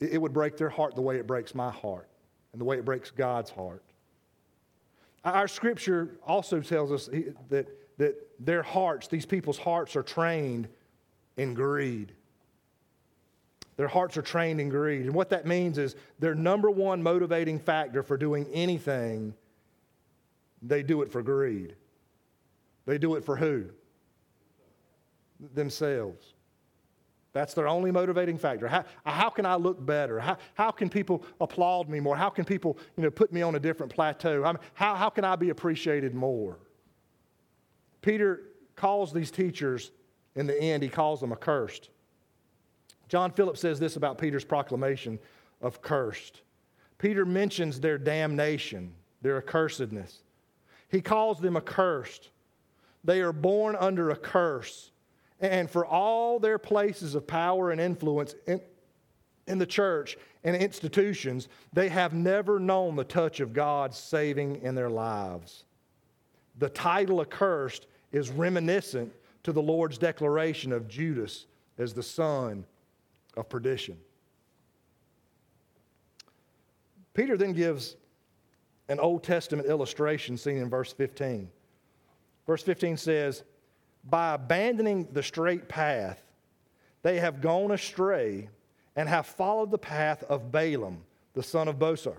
it, 0.00 0.14
it 0.14 0.18
would 0.18 0.32
break 0.32 0.56
their 0.56 0.70
heart 0.70 0.94
the 0.94 1.02
way 1.02 1.16
it 1.16 1.26
breaks 1.26 1.54
my 1.54 1.70
heart 1.70 2.08
and 2.52 2.60
the 2.60 2.64
way 2.64 2.78
it 2.78 2.84
breaks 2.84 3.10
God's 3.10 3.50
heart. 3.50 3.82
Our 5.24 5.48
scripture 5.48 6.16
also 6.26 6.60
tells 6.60 6.92
us 6.92 7.10
that, 7.48 7.66
that 7.98 8.14
their 8.38 8.62
hearts, 8.62 9.08
these 9.08 9.26
people's 9.26 9.58
hearts, 9.58 9.96
are 9.96 10.02
trained 10.02 10.68
in 11.36 11.52
greed. 11.52 12.12
Their 13.76 13.88
hearts 13.88 14.16
are 14.16 14.22
trained 14.22 14.60
in 14.60 14.68
greed. 14.68 15.02
And 15.02 15.14
what 15.14 15.28
that 15.30 15.46
means 15.46 15.76
is 15.76 15.96
their 16.18 16.34
number 16.34 16.70
one 16.70 17.02
motivating 17.02 17.58
factor 17.58 18.02
for 18.02 18.16
doing 18.16 18.46
anything, 18.52 19.34
they 20.62 20.82
do 20.82 21.02
it 21.02 21.10
for 21.12 21.22
greed. 21.22 21.74
They 22.86 22.98
do 22.98 23.16
it 23.16 23.24
for 23.24 23.36
who? 23.36 23.66
Themselves. 25.54 26.32
That's 27.34 27.52
their 27.52 27.68
only 27.68 27.90
motivating 27.90 28.38
factor. 28.38 28.66
How, 28.66 28.84
how 29.04 29.28
can 29.28 29.44
I 29.44 29.56
look 29.56 29.84
better? 29.84 30.18
How, 30.18 30.38
how 30.54 30.70
can 30.70 30.88
people 30.88 31.22
applaud 31.38 31.86
me 31.86 32.00
more? 32.00 32.16
How 32.16 32.30
can 32.30 32.46
people 32.46 32.78
you 32.96 33.02
know, 33.02 33.10
put 33.10 33.30
me 33.30 33.42
on 33.42 33.54
a 33.56 33.60
different 33.60 33.92
plateau? 33.92 34.42
I 34.42 34.52
mean, 34.52 34.60
how, 34.72 34.94
how 34.94 35.10
can 35.10 35.22
I 35.22 35.36
be 35.36 35.50
appreciated 35.50 36.14
more? 36.14 36.56
Peter 38.00 38.44
calls 38.74 39.12
these 39.12 39.30
teachers, 39.30 39.90
in 40.34 40.46
the 40.46 40.58
end, 40.58 40.82
he 40.82 40.88
calls 40.88 41.20
them 41.20 41.30
accursed. 41.30 41.90
John 43.08 43.30
Phillips 43.30 43.60
says 43.60 43.78
this 43.78 43.96
about 43.96 44.18
Peter's 44.18 44.44
proclamation 44.44 45.18
of 45.60 45.80
cursed. 45.80 46.42
Peter 46.98 47.24
mentions 47.24 47.80
their 47.80 47.98
damnation, 47.98 48.94
their 49.22 49.40
accursedness. 49.40 50.18
He 50.88 51.00
calls 51.00 51.40
them 51.40 51.56
accursed. 51.56 52.30
They 53.04 53.20
are 53.20 53.32
born 53.32 53.76
under 53.76 54.10
a 54.10 54.16
curse. 54.16 54.90
And 55.40 55.70
for 55.70 55.84
all 55.84 56.38
their 56.38 56.58
places 56.58 57.14
of 57.14 57.26
power 57.26 57.70
and 57.70 57.80
influence 57.80 58.34
in, 58.46 58.60
in 59.46 59.58
the 59.58 59.66
church 59.66 60.16
and 60.44 60.56
institutions, 60.56 61.48
they 61.72 61.88
have 61.88 62.14
never 62.14 62.58
known 62.58 62.96
the 62.96 63.04
touch 63.04 63.40
of 63.40 63.52
God 63.52 63.94
saving 63.94 64.62
in 64.62 64.74
their 64.74 64.90
lives. 64.90 65.64
The 66.58 66.70
title 66.70 67.20
accursed 67.20 67.86
is 68.12 68.30
reminiscent 68.30 69.12
to 69.42 69.52
the 69.52 69.62
Lord's 69.62 69.98
declaration 69.98 70.72
of 70.72 70.88
Judas 70.88 71.46
as 71.78 71.92
the 71.92 72.02
son 72.02 72.64
of 73.36 73.48
perdition. 73.48 73.96
Peter 77.14 77.36
then 77.36 77.52
gives 77.52 77.96
an 78.88 79.00
Old 79.00 79.22
Testament 79.22 79.68
illustration 79.68 80.36
seen 80.36 80.58
in 80.58 80.68
verse 80.68 80.92
15. 80.92 81.48
Verse 82.46 82.62
15 82.62 82.96
says, 82.96 83.42
By 84.04 84.34
abandoning 84.34 85.08
the 85.12 85.22
straight 85.22 85.68
path, 85.68 86.22
they 87.02 87.18
have 87.18 87.40
gone 87.40 87.72
astray 87.72 88.48
and 88.94 89.08
have 89.08 89.26
followed 89.26 89.70
the 89.70 89.78
path 89.78 90.22
of 90.24 90.52
Balaam, 90.52 91.02
the 91.34 91.42
son 91.42 91.68
of 91.68 91.76
Bosor, 91.78 92.16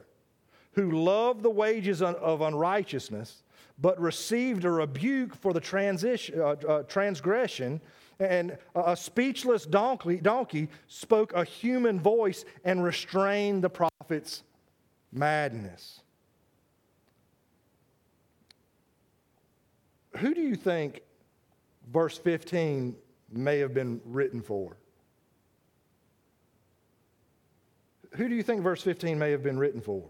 who 0.73 0.91
loved 0.91 1.43
the 1.43 1.49
wages 1.49 2.01
of 2.01 2.41
unrighteousness, 2.41 3.43
but 3.79 3.99
received 3.99 4.65
a 4.65 4.71
rebuke 4.71 5.35
for 5.35 5.53
the 5.53 5.59
transition, 5.59 6.39
uh, 6.39 6.55
uh, 6.67 6.83
transgression 6.83 7.79
and 8.19 8.57
a 8.75 8.95
speechless 8.95 9.65
donkey, 9.65 10.17
donkey 10.17 10.69
spoke 10.87 11.33
a 11.33 11.43
human 11.43 11.99
voice 11.99 12.45
and 12.63 12.83
restrained 12.83 13.63
the 13.63 13.69
prophet's 13.69 14.43
madness. 15.11 16.01
Who 20.17 20.33
do 20.33 20.41
you 20.41 20.55
think 20.55 21.01
verse 21.91 22.17
15 22.17 22.95
may 23.31 23.59
have 23.59 23.73
been 23.73 24.01
written 24.03 24.41
for? 24.41 24.77
Who 28.15 28.27
do 28.27 28.35
you 28.35 28.41
think 28.41 28.61
verse 28.61 28.81
15 28.81 29.19
may 29.19 29.29
have 29.31 29.43
been 29.43 29.59
written 29.59 29.79
for? 29.79 30.03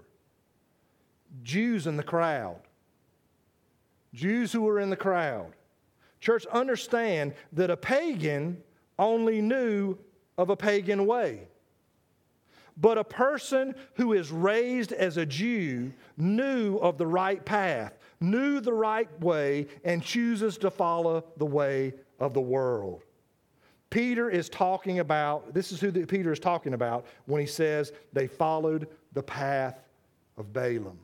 Jews 1.43 1.87
in 1.87 1.97
the 1.97 2.03
crowd. 2.03 2.61
Jews 4.13 4.53
who 4.53 4.61
were 4.61 4.79
in 4.79 4.89
the 4.89 4.95
crowd. 4.95 5.56
Church, 6.19 6.45
understand 6.47 7.33
that 7.53 7.69
a 7.69 7.77
pagan 7.77 8.61
only 8.97 9.41
knew 9.41 9.97
of 10.37 10.49
a 10.49 10.55
pagan 10.55 11.05
way. 11.05 11.47
But 12.79 12.97
a 12.97 13.03
person 13.03 13.73
who 13.95 14.13
is 14.13 14.31
raised 14.31 14.91
as 14.91 15.17
a 15.17 15.25
Jew 15.25 15.91
knew 16.15 16.77
of 16.77 16.97
the 16.97 17.07
right 17.07 17.43
path, 17.43 17.97
knew 18.19 18.59
the 18.59 18.73
right 18.73 19.09
way, 19.19 19.67
and 19.83 20.03
chooses 20.03 20.57
to 20.59 20.69
follow 20.69 21.23
the 21.37 21.45
way 21.45 21.93
of 22.19 22.33
the 22.33 22.41
world. 22.41 23.03
Peter 23.89 24.29
is 24.29 24.49
talking 24.49 24.99
about, 24.99 25.53
this 25.53 25.71
is 25.71 25.79
who 25.79 25.91
Peter 25.91 26.31
is 26.31 26.39
talking 26.39 26.73
about 26.73 27.05
when 27.25 27.41
he 27.41 27.47
says 27.47 27.93
they 28.13 28.27
followed 28.27 28.87
the 29.13 29.23
path 29.23 29.79
of 30.37 30.51
Balaam. 30.53 30.99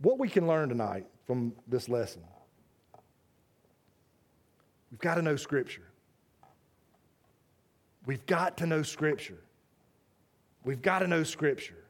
What 0.00 0.18
we 0.18 0.28
can 0.28 0.46
learn 0.46 0.68
tonight 0.68 1.06
from 1.26 1.52
this 1.68 1.88
lesson 1.88 2.22
we've 4.90 5.00
got 5.00 5.14
to 5.14 5.22
know 5.22 5.36
Scripture. 5.36 5.88
We've 8.04 8.24
got 8.26 8.58
to 8.58 8.66
know 8.66 8.82
Scripture. 8.82 9.38
We've 10.64 10.82
got 10.82 11.00
to 11.00 11.06
know 11.06 11.22
Scripture. 11.22 11.84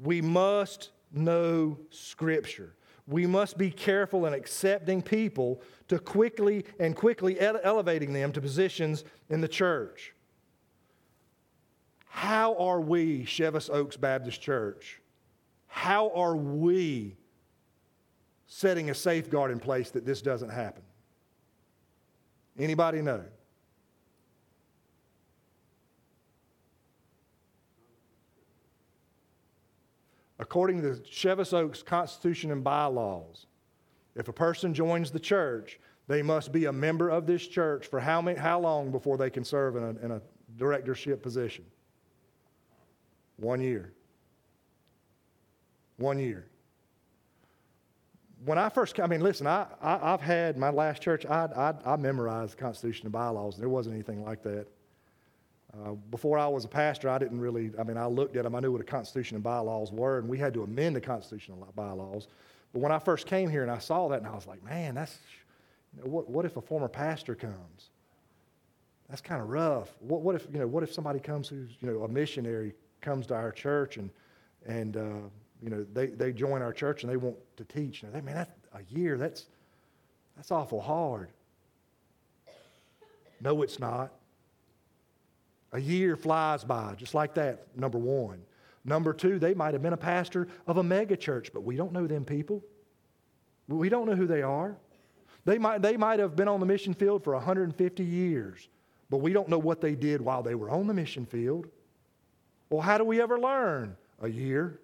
We 0.00 0.20
must 0.20 0.90
know 1.12 1.78
Scripture. 1.90 2.74
We 3.06 3.26
must 3.26 3.56
be 3.56 3.70
careful 3.70 4.26
in 4.26 4.34
accepting 4.34 5.00
people 5.00 5.62
to 5.88 5.98
quickly 5.98 6.66
and 6.78 6.94
quickly 6.94 7.40
ele- 7.40 7.60
elevating 7.62 8.12
them 8.12 8.32
to 8.32 8.40
positions 8.40 9.04
in 9.30 9.40
the 9.40 9.48
church. 9.48 10.14
How 12.06 12.54
are 12.56 12.80
we, 12.80 13.24
Chevis 13.24 13.70
Oaks 13.70 13.96
Baptist 13.96 14.40
Church, 14.40 15.00
how 15.68 16.10
are 16.10 16.36
we 16.36 17.16
setting 18.48 18.90
a 18.90 18.94
safeguard 18.94 19.50
in 19.50 19.60
place 19.60 19.90
that 19.90 20.04
this 20.04 20.20
doesn't 20.20 20.50
happen? 20.50 20.82
Anybody 22.58 23.00
know? 23.02 23.22
According 30.40 30.82
to 30.82 30.94
the 30.94 31.00
Chevis 31.00 31.52
Oaks 31.52 31.82
Constitution 31.82 32.50
and 32.50 32.64
bylaws, 32.64 33.46
if 34.14 34.28
a 34.28 34.32
person 34.32 34.72
joins 34.72 35.10
the 35.10 35.20
church, 35.20 35.78
they 36.06 36.22
must 36.22 36.52
be 36.52 36.64
a 36.64 36.72
member 36.72 37.10
of 37.10 37.26
this 37.26 37.46
church 37.46 37.86
for 37.86 38.00
how, 38.00 38.22
many, 38.22 38.38
how 38.38 38.58
long 38.58 38.90
before 38.90 39.18
they 39.18 39.30
can 39.30 39.44
serve 39.44 39.76
in 39.76 39.82
a, 39.82 40.04
in 40.04 40.10
a 40.12 40.22
directorship 40.56 41.22
position? 41.22 41.64
One 43.36 43.60
year. 43.60 43.92
One 45.98 46.18
year. 46.18 46.46
When 48.44 48.58
I 48.58 48.68
first, 48.68 48.98
I 49.00 49.06
mean, 49.06 49.20
listen, 49.20 49.46
I, 49.46 49.66
I, 49.82 50.10
have 50.12 50.20
had 50.20 50.56
my 50.56 50.70
last 50.70 51.02
church, 51.02 51.26
I, 51.26 51.46
I, 51.46 51.92
I 51.92 51.96
memorized 51.96 52.52
the 52.52 52.56
Constitution 52.56 53.06
and 53.06 53.12
bylaws. 53.12 53.56
There 53.56 53.68
wasn't 53.68 53.94
anything 53.94 54.24
like 54.24 54.42
that. 54.44 54.66
Uh, 55.74 55.92
before 56.10 56.38
I 56.38 56.46
was 56.46 56.64
a 56.64 56.68
pastor, 56.68 57.10
I 57.10 57.18
didn't 57.18 57.40
really, 57.40 57.70
I 57.78 57.82
mean, 57.82 57.96
I 57.96 58.06
looked 58.06 58.36
at 58.36 58.44
them, 58.44 58.54
I 58.54 58.60
knew 58.60 58.72
what 58.72 58.80
a 58.80 58.84
Constitution 58.84 59.34
and 59.34 59.44
bylaws 59.44 59.92
were, 59.92 60.18
and 60.18 60.28
we 60.28 60.38
had 60.38 60.54
to 60.54 60.62
amend 60.62 60.96
the 60.96 61.00
Constitution 61.00 61.54
and 61.54 61.74
bylaws. 61.74 62.28
But 62.72 62.80
when 62.80 62.92
I 62.92 62.98
first 62.98 63.26
came 63.26 63.50
here 63.50 63.62
and 63.62 63.70
I 63.70 63.78
saw 63.78 64.08
that, 64.08 64.18
and 64.18 64.26
I 64.26 64.34
was 64.34 64.46
like, 64.46 64.64
man, 64.64 64.94
that's, 64.94 65.18
you 65.96 66.02
know, 66.02 66.10
what, 66.10 66.30
what 66.30 66.44
if 66.44 66.56
a 66.56 66.60
former 66.60 66.88
pastor 66.88 67.34
comes? 67.34 67.90
That's 69.08 69.20
kind 69.20 69.42
of 69.42 69.48
rough. 69.48 69.92
What, 70.00 70.22
what, 70.22 70.34
if, 70.34 70.46
you 70.52 70.58
know, 70.58 70.66
what 70.66 70.82
if 70.82 70.92
somebody 70.92 71.18
comes 71.18 71.48
who's, 71.48 71.70
you 71.80 71.90
know, 71.90 72.02
a 72.02 72.08
missionary 72.08 72.74
comes 73.00 73.26
to 73.28 73.34
our 73.34 73.52
church 73.52 73.96
and, 73.96 74.10
and 74.66 74.96
uh, 74.96 75.28
you 75.62 75.70
know, 75.70 75.84
they, 75.92 76.06
they 76.06 76.32
join 76.32 76.62
our 76.62 76.72
church 76.72 77.02
and 77.02 77.12
they 77.12 77.16
want 77.16 77.36
to 77.56 77.64
teach. 77.64 78.02
Now, 78.02 78.20
man, 78.20 78.34
that's 78.34 78.50
a 78.74 78.94
year, 78.94 79.16
that's, 79.16 79.46
that's 80.36 80.50
awful 80.50 80.80
hard. 80.80 81.30
No, 83.40 83.62
it's 83.62 83.78
not. 83.78 84.12
A 85.72 85.80
year 85.80 86.16
flies 86.16 86.64
by 86.64 86.94
just 86.96 87.14
like 87.14 87.34
that, 87.34 87.66
number 87.76 87.98
one. 87.98 88.40
Number 88.84 89.12
two, 89.12 89.38
they 89.38 89.54
might 89.54 89.74
have 89.74 89.82
been 89.82 89.92
a 89.92 89.98
pastor 89.98 90.48
of 90.66 90.78
a 90.78 90.82
mega 90.82 91.16
church, 91.16 91.52
but 91.52 91.62
we 91.62 91.76
don't 91.76 91.92
know 91.92 92.06
them 92.06 92.24
people. 92.24 92.62
We 93.68 93.88
don't 93.88 94.06
know 94.06 94.14
who 94.14 94.26
they 94.26 94.42
are. 94.42 94.76
They 95.44 95.58
might, 95.58 95.82
they 95.82 95.96
might 95.96 96.20
have 96.20 96.36
been 96.36 96.48
on 96.48 96.60
the 96.60 96.66
mission 96.66 96.94
field 96.94 97.22
for 97.22 97.34
150 97.34 98.04
years, 98.04 98.68
but 99.10 99.18
we 99.18 99.32
don't 99.32 99.48
know 99.48 99.58
what 99.58 99.80
they 99.80 99.94
did 99.94 100.20
while 100.20 100.42
they 100.42 100.54
were 100.54 100.70
on 100.70 100.86
the 100.86 100.94
mission 100.94 101.26
field. 101.26 101.66
Well, 102.70 102.80
how 102.80 102.98
do 102.98 103.04
we 103.04 103.20
ever 103.20 103.38
learn? 103.38 103.96
A 104.20 104.28
year. 104.28 104.80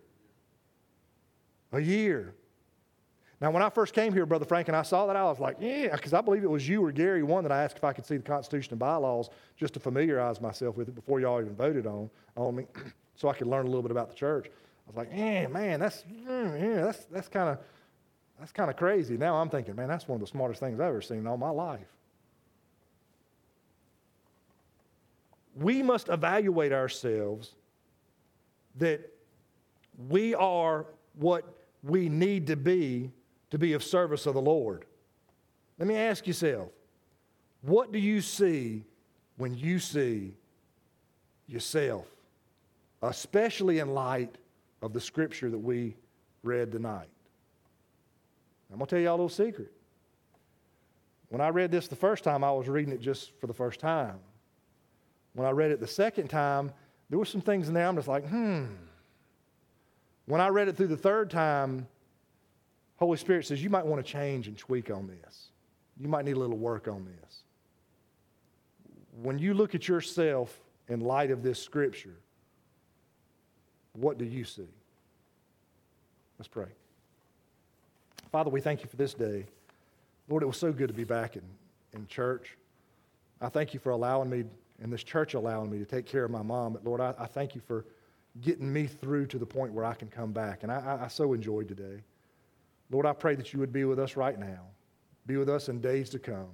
A 1.74 1.80
year. 1.80 2.34
Now, 3.40 3.50
when 3.50 3.62
I 3.62 3.68
first 3.68 3.94
came 3.94 4.12
here, 4.12 4.26
Brother 4.26 4.44
Frank, 4.44 4.68
and 4.68 4.76
I 4.76 4.82
saw 4.82 5.06
that, 5.06 5.16
I 5.16 5.24
was 5.24 5.40
like, 5.40 5.56
yeah, 5.60 5.94
because 5.94 6.14
I 6.14 6.20
believe 6.20 6.44
it 6.44 6.50
was 6.50 6.68
you 6.68 6.84
or 6.84 6.92
Gary 6.92 7.22
one 7.22 7.42
that 7.42 7.52
I 7.52 7.64
asked 7.64 7.76
if 7.76 7.84
I 7.84 7.92
could 7.92 8.06
see 8.06 8.16
the 8.16 8.22
Constitution 8.22 8.72
and 8.72 8.78
bylaws 8.78 9.28
just 9.56 9.74
to 9.74 9.80
familiarize 9.80 10.40
myself 10.40 10.76
with 10.76 10.88
it 10.88 10.94
before 10.94 11.20
y'all 11.20 11.40
even 11.40 11.54
voted 11.56 11.87
on, 11.87 12.08
on 12.37 12.56
me, 12.56 12.66
so 13.16 13.28
I 13.28 13.34
could 13.34 13.48
learn 13.48 13.66
a 13.66 13.68
little 13.68 13.82
bit 13.82 13.90
about 13.90 14.08
the 14.08 14.14
church. 14.14 14.46
I 14.46 14.50
was 14.87 14.96
like, 14.96 15.10
yeah, 15.12 15.48
man, 15.48 15.80
that's, 15.80 16.04
mm, 16.04 16.60
yeah, 16.60 16.84
that's, 16.84 17.04
that's 17.06 17.28
kind 17.28 17.50
of 17.50 17.58
that's 18.38 18.52
kind 18.52 18.70
of 18.70 18.76
crazy. 18.76 19.16
Now 19.16 19.37
I'm 19.37 19.48
thinking, 19.48 19.76
man, 19.76 19.88
that's 19.88 20.08
one 20.08 20.16
of 20.16 20.20
the 20.20 20.26
smartest 20.26 20.60
things 20.60 20.80
I've 20.80 20.87
ever 20.87 21.00
seen 21.00 21.18
in 21.18 21.26
all 21.26 21.37
my 21.37 21.50
life. 21.50 21.87
We 25.54 25.82
must 25.82 26.08
evaluate 26.08 26.72
ourselves 26.72 27.54
that 28.76 29.08
we 30.08 30.34
are 30.34 30.87
what 31.14 31.44
we 31.85 32.09
need 32.09 32.47
to 32.49 32.57
be 32.57 33.12
to 33.51 33.59
be 33.59 33.75
of 33.75 33.85
service 33.85 34.27
of 34.27 34.35
the 34.35 34.40
Lord. 34.40 34.85
Let 35.79 35.87
me 35.87 35.97
ask 35.97 36.27
yourself 36.27 36.70
what 37.62 37.92
do 37.92 37.99
you 37.99 38.20
see 38.20 38.85
when 39.37 39.55
you 39.55 39.79
see 39.79 40.35
yourself, 41.47 42.07
especially 43.03 43.79
in 43.79 43.94
light 43.94 44.37
of 44.83 44.92
the 44.92 45.01
scripture 45.01 45.51
that 45.51 45.59
we 45.59 45.97
read 46.42 46.73
tonight? 46.73 47.09
I'm 48.70 48.79
going 48.79 48.87
to 48.87 48.90
tell 48.94 49.01
you 49.01 49.09
all 49.09 49.14
a 49.14 49.16
little 49.16 49.29
secret. 49.29 49.73
When 51.29 51.40
I 51.40 51.49
read 51.49 51.70
this 51.70 51.88
the 51.88 51.97
first 51.97 52.23
time, 52.25 52.44
I 52.44 52.53
was 52.53 52.68
reading 52.68 52.92
it 52.92 53.01
just 53.01 53.33
for 53.40 53.47
the 53.47 53.55
first 53.55 53.81
time. 53.81 54.18
When 55.35 55.47
I 55.47 55.51
read 55.51 55.70
it 55.70 55.81
the 55.81 55.87
second 55.87 56.29
time, 56.29 56.70
there 57.09 57.18
were 57.18 57.25
some 57.25 57.40
things 57.40 57.68
in 57.68 57.75
there 57.75 57.87
I'm 57.87 57.97
just 57.97 58.09
like, 58.09 58.27
hmm. 58.29 58.66
When 60.26 60.40
I 60.40 60.48
read 60.48 60.68
it 60.68 60.76
through 60.76 60.88
the 60.88 60.96
third 60.96 61.30
time, 61.30 61.87
Holy 62.96 63.18
Spirit 63.18 63.46
says, 63.46 63.62
you 63.62 63.70
might 63.70 63.84
want 63.84 64.04
to 64.04 64.10
change 64.10 64.48
and 64.48 64.56
tweak 64.56 64.90
on 64.90 65.06
this. 65.06 65.48
You 66.00 66.08
might 66.08 66.24
need 66.24 66.37
a 66.37 66.38
little 66.38 66.56
work 66.56 66.88
on 66.88 67.04
this. 67.04 67.42
When 69.22 69.38
you 69.38 69.54
look 69.54 69.74
at 69.74 69.87
yourself 69.87 70.58
in 70.88 71.00
light 71.00 71.30
of 71.30 71.42
this 71.42 71.62
scripture, 71.62 72.16
what 73.92 74.18
do 74.18 74.24
you 74.24 74.44
see? 74.44 74.68
Let's 76.38 76.48
pray. 76.48 76.66
Father, 78.32 78.50
we 78.50 78.60
thank 78.60 78.82
you 78.82 78.88
for 78.88 78.96
this 78.96 79.14
day. 79.14 79.46
Lord, 80.28 80.42
it 80.42 80.46
was 80.46 80.56
so 80.56 80.72
good 80.72 80.88
to 80.88 80.94
be 80.94 81.04
back 81.04 81.37
in, 81.37 81.42
in 81.92 82.06
church. 82.06 82.56
I 83.40 83.48
thank 83.48 83.74
you 83.74 83.78
for 83.78 83.90
allowing 83.90 84.30
me, 84.30 84.44
and 84.82 84.92
this 84.92 85.04
church 85.04 85.34
allowing 85.34 85.70
me 85.70 85.78
to 85.78 85.84
take 85.84 86.06
care 86.06 86.24
of 86.24 86.30
my 86.30 86.42
mom. 86.42 86.72
But 86.72 86.84
Lord, 86.84 87.00
I, 87.00 87.14
I 87.18 87.26
thank 87.26 87.54
you 87.54 87.60
for 87.60 87.84
getting 88.40 88.73
me 88.73 88.87
through 88.87 89.27
to 89.27 89.38
the 89.38 89.47
point 89.47 89.73
where 89.73 89.85
I 89.85 89.94
can 89.94 90.09
come 90.09 90.33
back. 90.33 90.62
And 90.62 90.73
I, 90.73 90.99
I, 91.01 91.05
I 91.05 91.09
so 91.09 91.33
enjoyed 91.33 91.68
today. 91.68 92.03
Lord, 92.90 93.07
I 93.07 93.12
pray 93.12 93.35
that 93.35 93.53
you 93.53 93.61
would 93.61 93.73
be 93.73 93.85
with 93.85 93.99
us 93.99 94.16
right 94.16 94.38
now, 94.38 94.62
be 95.27 95.37
with 95.37 95.49
us 95.49 95.68
in 95.68 95.81
days 95.81 96.11
to 96.11 96.18
come. 96.18 96.49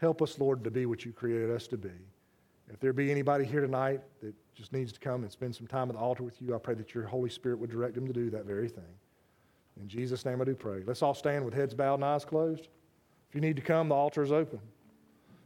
Help 0.00 0.20
us, 0.20 0.38
Lord, 0.38 0.62
to 0.64 0.70
be 0.70 0.86
what 0.86 1.04
you 1.04 1.12
created 1.12 1.50
us 1.50 1.66
to 1.68 1.76
be. 1.76 1.90
If 2.68 2.80
there 2.80 2.92
be 2.92 3.10
anybody 3.10 3.44
here 3.44 3.60
tonight 3.60 4.00
that 4.20 4.34
just 4.54 4.72
needs 4.72 4.92
to 4.92 5.00
come 5.00 5.22
and 5.22 5.32
spend 5.32 5.54
some 5.54 5.66
time 5.66 5.88
at 5.88 5.94
the 5.94 6.00
altar 6.00 6.22
with 6.22 6.40
you, 6.42 6.54
I 6.54 6.58
pray 6.58 6.74
that 6.74 6.94
your 6.94 7.04
Holy 7.04 7.30
Spirit 7.30 7.58
would 7.58 7.70
direct 7.70 7.94
them 7.94 8.06
to 8.06 8.12
do 8.12 8.28
that 8.30 8.44
very 8.44 8.68
thing. 8.68 8.84
In 9.80 9.88
Jesus' 9.88 10.24
name 10.24 10.40
I 10.40 10.44
do 10.44 10.54
pray. 10.54 10.82
Let's 10.84 11.02
all 11.02 11.14
stand 11.14 11.44
with 11.44 11.54
heads 11.54 11.74
bowed 11.74 11.94
and 11.94 12.04
eyes 12.04 12.24
closed. 12.24 12.68
If 13.28 13.34
you 13.34 13.40
need 13.40 13.56
to 13.56 13.62
come, 13.62 13.88
the 13.88 13.94
altar 13.94 14.22
is 14.22 14.32
open. 14.32 14.60